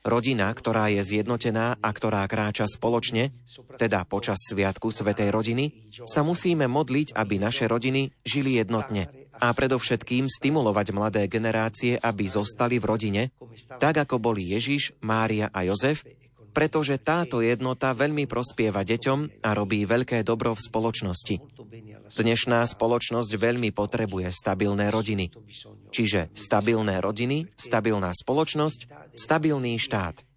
Rodina, 0.06 0.48
ktorá 0.54 0.88
je 0.88 1.02
zjednotená 1.04 1.76
a 1.82 1.88
ktorá 1.92 2.24
kráča 2.30 2.64
spoločne, 2.70 3.34
teda 3.76 4.06
počas 4.06 4.40
Sviatku 4.46 4.88
Svetej 4.94 5.28
rodiny, 5.34 5.74
sa 6.06 6.22
musíme 6.24 6.70
modliť, 6.70 7.12
aby 7.12 7.36
naše 7.36 7.66
rodiny 7.66 8.14
žili 8.22 8.56
jednotne 8.56 9.10
a 9.38 9.48
predovšetkým 9.54 10.28
stimulovať 10.28 10.86
mladé 10.92 11.22
generácie, 11.30 11.96
aby 11.96 12.28
zostali 12.28 12.76
v 12.76 12.88
rodine, 12.90 13.22
tak 13.80 14.04
ako 14.04 14.20
boli 14.20 14.52
Ježiš, 14.52 14.98
Mária 15.00 15.48
a 15.48 15.64
Jozef, 15.64 16.04
pretože 16.52 16.98
táto 16.98 17.38
jednota 17.38 17.94
veľmi 17.94 18.26
prospieva 18.26 18.82
deťom 18.82 19.46
a 19.46 19.54
robí 19.54 19.86
veľké 19.86 20.26
dobro 20.26 20.58
v 20.58 20.64
spoločnosti. 20.66 21.36
Dnešná 22.18 22.66
spoločnosť 22.66 23.30
veľmi 23.38 23.70
potrebuje 23.70 24.28
stabilné 24.34 24.90
rodiny. 24.90 25.30
Čiže 25.94 26.34
stabilné 26.34 26.98
rodiny, 26.98 27.52
stabilná 27.54 28.10
spoločnosť, 28.10 28.80
stabilný 29.14 29.78
štát. 29.78 30.27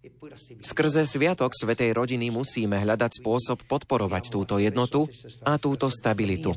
Skrze 0.58 1.06
Sviatok 1.06 1.54
Svetej 1.54 1.94
rodiny 1.94 2.34
musíme 2.34 2.74
hľadať 2.74 3.22
spôsob 3.22 3.62
podporovať 3.70 4.34
túto 4.34 4.58
jednotu 4.58 5.06
a 5.46 5.54
túto 5.62 5.86
stabilitu. 5.94 6.50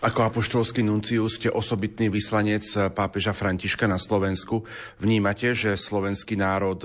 Ako 0.00 0.20
apoštolský 0.24 0.80
nuncius 0.80 1.36
ste 1.36 1.52
osobitný 1.52 2.08
vyslanec 2.08 2.64
pápeža 2.96 3.36
Františka 3.36 3.84
na 3.84 4.00
Slovensku. 4.00 4.64
Vnímate, 4.96 5.52
že 5.52 5.76
slovenský 5.76 6.40
národ 6.40 6.80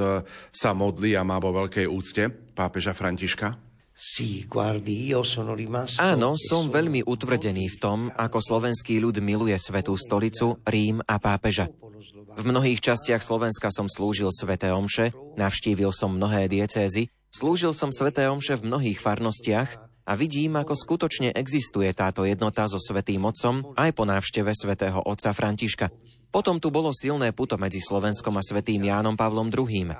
sa 0.52 0.76
modlí 0.76 1.16
a 1.16 1.24
má 1.24 1.40
vo 1.40 1.56
veľkej 1.56 1.88
úcte 1.88 2.28
pápeža 2.52 2.92
Františka? 2.92 3.56
Áno, 6.04 6.36
som 6.36 6.68
veľmi 6.68 7.08
utvrdený 7.08 7.66
v 7.72 7.78
tom, 7.80 8.12
ako 8.12 8.44
slovenský 8.44 9.00
ľud 9.00 9.24
miluje 9.24 9.56
Svetú 9.56 9.96
stolicu, 9.96 10.60
Rím 10.68 11.00
a 11.08 11.16
pápeža. 11.16 11.72
V 12.36 12.44
mnohých 12.44 12.84
častiach 12.84 13.24
Slovenska 13.24 13.72
som 13.72 13.88
slúžil 13.88 14.28
Sveté 14.28 14.68
Omše, 14.76 15.16
navštívil 15.40 15.96
som 15.96 16.12
mnohé 16.12 16.52
diecézy, 16.52 17.08
slúžil 17.32 17.72
som 17.72 17.96
Sveté 17.96 18.28
Omše 18.28 18.60
v 18.60 18.68
mnohých 18.68 19.00
farnostiach 19.00 19.70
a 20.04 20.12
vidím, 20.20 20.60
ako 20.60 20.76
skutočne 20.76 21.32
existuje 21.32 21.88
táto 21.96 22.28
jednota 22.28 22.68
so 22.68 22.76
Svetým 22.76 23.24
Otcom 23.24 23.74
aj 23.80 23.90
po 23.96 24.04
návšteve 24.04 24.52
svätého 24.52 25.00
Otca 25.00 25.32
Františka. 25.32 25.88
Potom 26.28 26.60
tu 26.60 26.68
bolo 26.70 26.92
silné 26.92 27.32
puto 27.32 27.56
medzi 27.56 27.80
Slovenskom 27.80 28.36
a 28.36 28.44
Svetým 28.44 28.84
Jánom 28.84 29.16
Pavlom 29.16 29.48
II. 29.48 29.96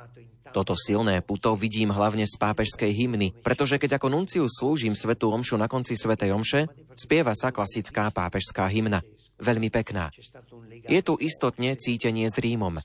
Toto 0.52 0.72
silné 0.76 1.20
puto 1.20 1.56
vidím 1.56 1.92
hlavne 1.92 2.24
z 2.24 2.36
pápežskej 2.40 2.92
hymny, 2.92 3.32
pretože 3.44 3.76
keď 3.80 4.00
ako 4.00 4.08
nuncius 4.12 4.60
slúžim 4.60 4.96
Svetú 4.96 5.32
Omšu 5.32 5.56
na 5.56 5.72
konci 5.72 5.96
Svetej 5.96 6.32
Omše, 6.36 6.62
spieva 7.00 7.32
sa 7.32 7.52
klasická 7.52 8.12
pápežská 8.12 8.68
hymna. 8.68 9.04
Veľmi 9.36 9.68
pekná. 9.68 10.16
Je 10.86 11.02
tu 11.02 11.18
istotne 11.18 11.74
cítenie 11.74 12.30
s 12.30 12.38
Rímom. 12.38 12.78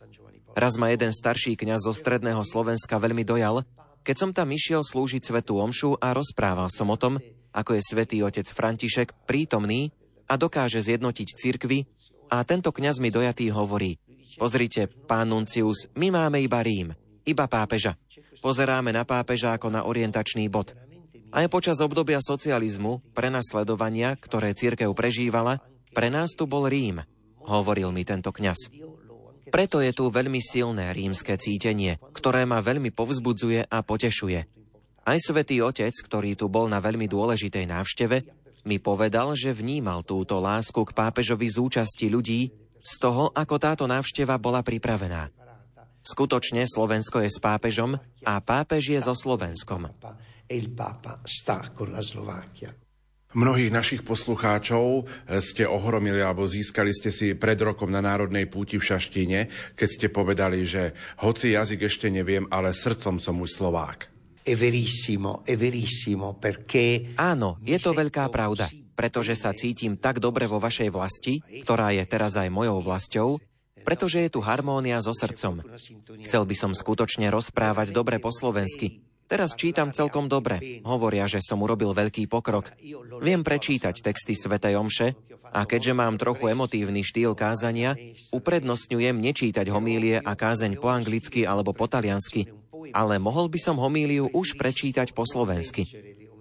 Raz 0.57 0.75
ma 0.81 0.89
jeden 0.89 1.13
starší 1.13 1.55
kňaz 1.55 1.85
zo 1.85 1.93
stredného 1.93 2.41
Slovenska 2.43 2.97
veľmi 2.97 3.23
dojal, 3.23 3.63
keď 4.01 4.17
som 4.17 4.31
tam 4.33 4.49
išiel 4.51 4.81
slúžiť 4.81 5.21
svetú 5.21 5.61
omšu 5.61 6.01
a 6.01 6.17
rozprával 6.17 6.73
som 6.73 6.89
o 6.89 6.97
tom, 6.97 7.21
ako 7.53 7.77
je 7.77 7.83
svätý 7.85 8.25
otec 8.25 8.49
František 8.49 9.29
prítomný 9.29 9.93
a 10.25 10.41
dokáže 10.41 10.81
zjednotiť 10.81 11.29
cirkvy 11.37 11.85
a 12.33 12.41
tento 12.47 12.73
kňaz 12.73 13.03
mi 13.05 13.13
dojatý 13.13 13.53
hovorí, 13.53 14.01
pozrite, 14.41 14.89
pán 14.89 15.29
Nuncius, 15.29 15.93
my 15.99 16.09
máme 16.09 16.41
iba 16.41 16.65
Rím, 16.65 16.97
iba 17.29 17.45
pápeža. 17.45 18.01
Pozeráme 18.41 18.97
na 18.97 19.05
pápeža 19.05 19.53
ako 19.53 19.69
na 19.69 19.85
orientačný 19.85 20.49
bod. 20.49 20.73
Aj 21.31 21.47
počas 21.53 21.79
obdobia 21.85 22.19
socializmu, 22.19 23.13
prenasledovania, 23.13 24.17
ktoré 24.17 24.57
církev 24.57 24.91
prežívala, 24.97 25.61
pre 25.93 26.09
nás 26.09 26.33
tu 26.33 26.49
bol 26.49 26.65
Rím, 26.65 27.05
hovoril 27.51 27.91
mi 27.91 28.07
tento 28.07 28.31
kňaz. 28.31 28.71
Preto 29.51 29.83
je 29.83 29.91
tu 29.91 30.07
veľmi 30.07 30.39
silné 30.39 30.95
rímske 30.95 31.35
cítenie, 31.35 31.99
ktoré 32.15 32.47
ma 32.47 32.63
veľmi 32.63 32.95
povzbudzuje 32.95 33.67
a 33.67 33.83
potešuje. 33.83 34.41
Aj 35.03 35.19
svätý 35.19 35.59
Otec, 35.59 35.91
ktorý 35.91 36.39
tu 36.39 36.47
bol 36.47 36.71
na 36.71 36.79
veľmi 36.79 37.11
dôležitej 37.11 37.67
návšteve, 37.67 38.17
mi 38.63 38.79
povedal, 38.79 39.35
že 39.35 39.51
vnímal 39.51 40.07
túto 40.07 40.39
lásku 40.39 40.79
k 40.79 40.95
pápežovi 40.95 41.51
z 41.51 41.57
účasti 41.59 42.07
ľudí, 42.13 42.53
z 42.81 42.93
toho, 43.01 43.35
ako 43.35 43.57
táto 43.59 43.85
návšteva 43.91 44.39
bola 44.39 44.63
pripravená. 44.63 45.33
Skutočne 46.01 46.65
Slovensko 46.65 47.21
je 47.21 47.29
s 47.29 47.43
pápežom 47.43 47.99
a 48.25 48.35
pápež 48.41 48.97
je 48.97 49.01
so 49.03 49.13
Slovenskom. 49.13 49.93
Mnohých 53.31 53.71
našich 53.71 54.03
poslucháčov 54.03 55.07
ste 55.39 55.63
ohromili 55.63 56.19
alebo 56.19 56.43
získali 56.51 56.91
ste 56.91 57.15
si 57.15 57.39
pred 57.39 57.55
rokom 57.63 57.87
na 57.87 58.03
Národnej 58.03 58.51
púti 58.51 58.75
v 58.75 58.83
Šaštine, 58.91 59.47
keď 59.79 59.89
ste 59.89 60.07
povedali, 60.11 60.67
že 60.67 60.99
hoci 61.23 61.55
jazyk 61.55 61.87
ešte 61.87 62.11
neviem, 62.11 62.51
ale 62.51 62.75
srdcom 62.75 63.23
som 63.23 63.39
už 63.39 63.55
Slovák. 63.55 64.11
Áno, 67.15 67.55
je 67.63 67.79
to 67.79 67.95
veľká 67.95 68.27
pravda, 68.35 68.67
pretože 68.99 69.39
sa 69.39 69.55
cítim 69.55 69.95
tak 69.95 70.19
dobre 70.19 70.51
vo 70.51 70.59
vašej 70.59 70.91
vlasti, 70.91 71.39
ktorá 71.63 71.95
je 71.95 72.03
teraz 72.11 72.35
aj 72.35 72.51
mojou 72.51 72.83
vlastou, 72.83 73.39
pretože 73.87 74.27
je 74.27 74.31
tu 74.35 74.43
harmónia 74.43 74.99
so 74.99 75.15
srdcom. 75.15 75.63
Chcel 76.27 76.43
by 76.51 76.57
som 76.59 76.75
skutočne 76.75 77.31
rozprávať 77.31 77.95
dobre 77.95 78.19
po 78.19 78.35
slovensky. 78.35 79.07
Teraz 79.31 79.55
čítam 79.55 79.95
celkom 79.95 80.27
dobre. 80.27 80.83
Hovoria, 80.83 81.31
že 81.31 81.39
som 81.39 81.63
urobil 81.63 81.95
veľký 81.95 82.27
pokrok. 82.27 82.75
Viem 83.23 83.47
prečítať 83.47 84.03
texty 84.03 84.35
Svetej 84.35 84.75
Omše 84.75 85.15
a 85.55 85.63
keďže 85.71 85.95
mám 85.95 86.19
trochu 86.19 86.51
emotívny 86.51 87.07
štýl 87.07 87.39
kázania, 87.39 87.95
uprednostňujem 88.35 89.15
nečítať 89.15 89.71
homílie 89.71 90.19
a 90.19 90.35
kázeň 90.35 90.83
po 90.83 90.91
anglicky 90.91 91.47
alebo 91.47 91.71
po 91.71 91.87
taliansky, 91.87 92.51
ale 92.91 93.23
mohol 93.23 93.47
by 93.47 93.63
som 93.63 93.79
homíliu 93.79 94.35
už 94.35 94.59
prečítať 94.59 95.15
po 95.15 95.23
slovensky. 95.23 95.87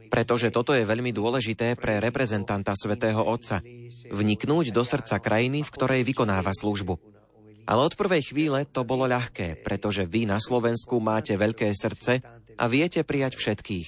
Pretože 0.09 0.49
toto 0.49 0.73
je 0.73 0.81
veľmi 0.81 1.13
dôležité 1.13 1.77
pre 1.77 2.01
reprezentanta 2.01 2.73
svätého 2.73 3.21
Otca. 3.21 3.61
Vniknúť 4.09 4.73
do 4.73 4.81
srdca 4.81 5.21
krajiny, 5.21 5.61
v 5.61 5.73
ktorej 5.77 6.01
vykonáva 6.01 6.49
službu. 6.57 6.97
Ale 7.69 7.85
od 7.85 7.93
prvej 7.93 8.33
chvíle 8.33 8.65
to 8.65 8.81
bolo 8.81 9.05
ľahké, 9.05 9.61
pretože 9.61 10.09
vy 10.09 10.25
na 10.25 10.41
Slovensku 10.41 10.97
máte 10.97 11.37
veľké 11.37 11.69
srdce 11.69 12.38
a 12.59 12.67
viete 12.67 13.07
prijať 13.07 13.39
všetkých. 13.39 13.87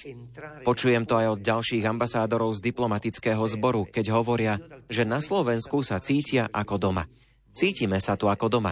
Počujem 0.64 1.04
to 1.04 1.20
aj 1.20 1.28
od 1.36 1.40
ďalších 1.44 1.84
ambasádorov 1.84 2.56
z 2.56 2.64
diplomatického 2.72 3.44
zboru, 3.52 3.84
keď 3.84 4.16
hovoria, 4.16 4.56
že 4.88 5.04
na 5.04 5.20
Slovensku 5.20 5.84
sa 5.84 6.00
cítia 6.00 6.48
ako 6.48 6.80
doma. 6.80 7.04
Cítime 7.52 8.00
sa 8.00 8.16
tu 8.16 8.32
ako 8.32 8.48
doma. 8.48 8.72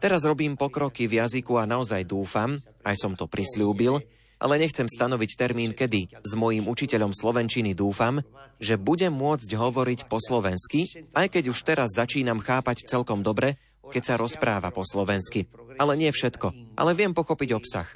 Teraz 0.00 0.24
robím 0.24 0.56
pokroky 0.56 1.06
v 1.06 1.22
jazyku 1.22 1.60
a 1.60 1.68
naozaj 1.68 2.08
dúfam, 2.08 2.58
aj 2.82 2.96
som 2.98 3.12
to 3.14 3.30
prislúbil, 3.30 4.02
ale 4.42 4.58
nechcem 4.58 4.90
stanoviť 4.90 5.30
termín 5.38 5.70
kedy. 5.70 6.26
S 6.26 6.32
mojím 6.34 6.66
učiteľom 6.66 7.14
slovenčiny 7.14 7.78
dúfam, 7.78 8.18
že 8.58 8.74
budem 8.74 9.14
môcť 9.14 9.46
hovoriť 9.54 10.10
po 10.10 10.18
slovensky, 10.18 10.90
aj 11.14 11.30
keď 11.30 11.54
už 11.54 11.58
teraz 11.62 11.94
začínam 11.94 12.42
chápať 12.42 12.82
celkom 12.90 13.22
dobre, 13.22 13.60
keď 13.92 14.02
sa 14.02 14.14
rozpráva 14.18 14.74
po 14.74 14.82
slovensky. 14.82 15.46
Ale 15.76 15.94
nie 15.94 16.10
všetko. 16.10 16.74
Ale 16.74 16.96
viem 16.96 17.14
pochopiť 17.14 17.48
obsah. 17.54 17.86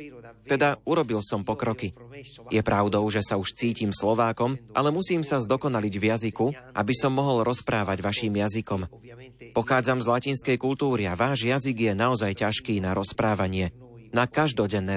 Teda 0.46 0.78
urobil 0.86 1.18
som 1.26 1.42
pokroky. 1.42 1.90
Je 2.54 2.62
pravdou, 2.62 3.02
že 3.10 3.26
sa 3.26 3.34
už 3.34 3.58
cítim 3.58 3.90
Slovákom, 3.90 4.54
ale 4.70 4.94
musím 4.94 5.26
sa 5.26 5.42
zdokonaliť 5.42 5.94
v 5.98 6.04
jazyku, 6.14 6.46
aby 6.70 6.94
som 6.94 7.10
mohol 7.10 7.42
rozprávať 7.42 7.98
vašim 7.98 8.30
jazykom. 8.30 8.86
Pochádzam 9.50 9.98
z 9.98 10.06
latinskej 10.06 10.56
kultúry 10.56 11.10
a 11.10 11.18
váš 11.18 11.50
jazyk 11.50 11.90
je 11.90 11.92
naozaj 11.98 12.46
ťažký 12.46 12.78
na 12.78 12.94
rozprávanie, 12.94 13.74
na 14.14 14.30
každodenné 14.30 14.94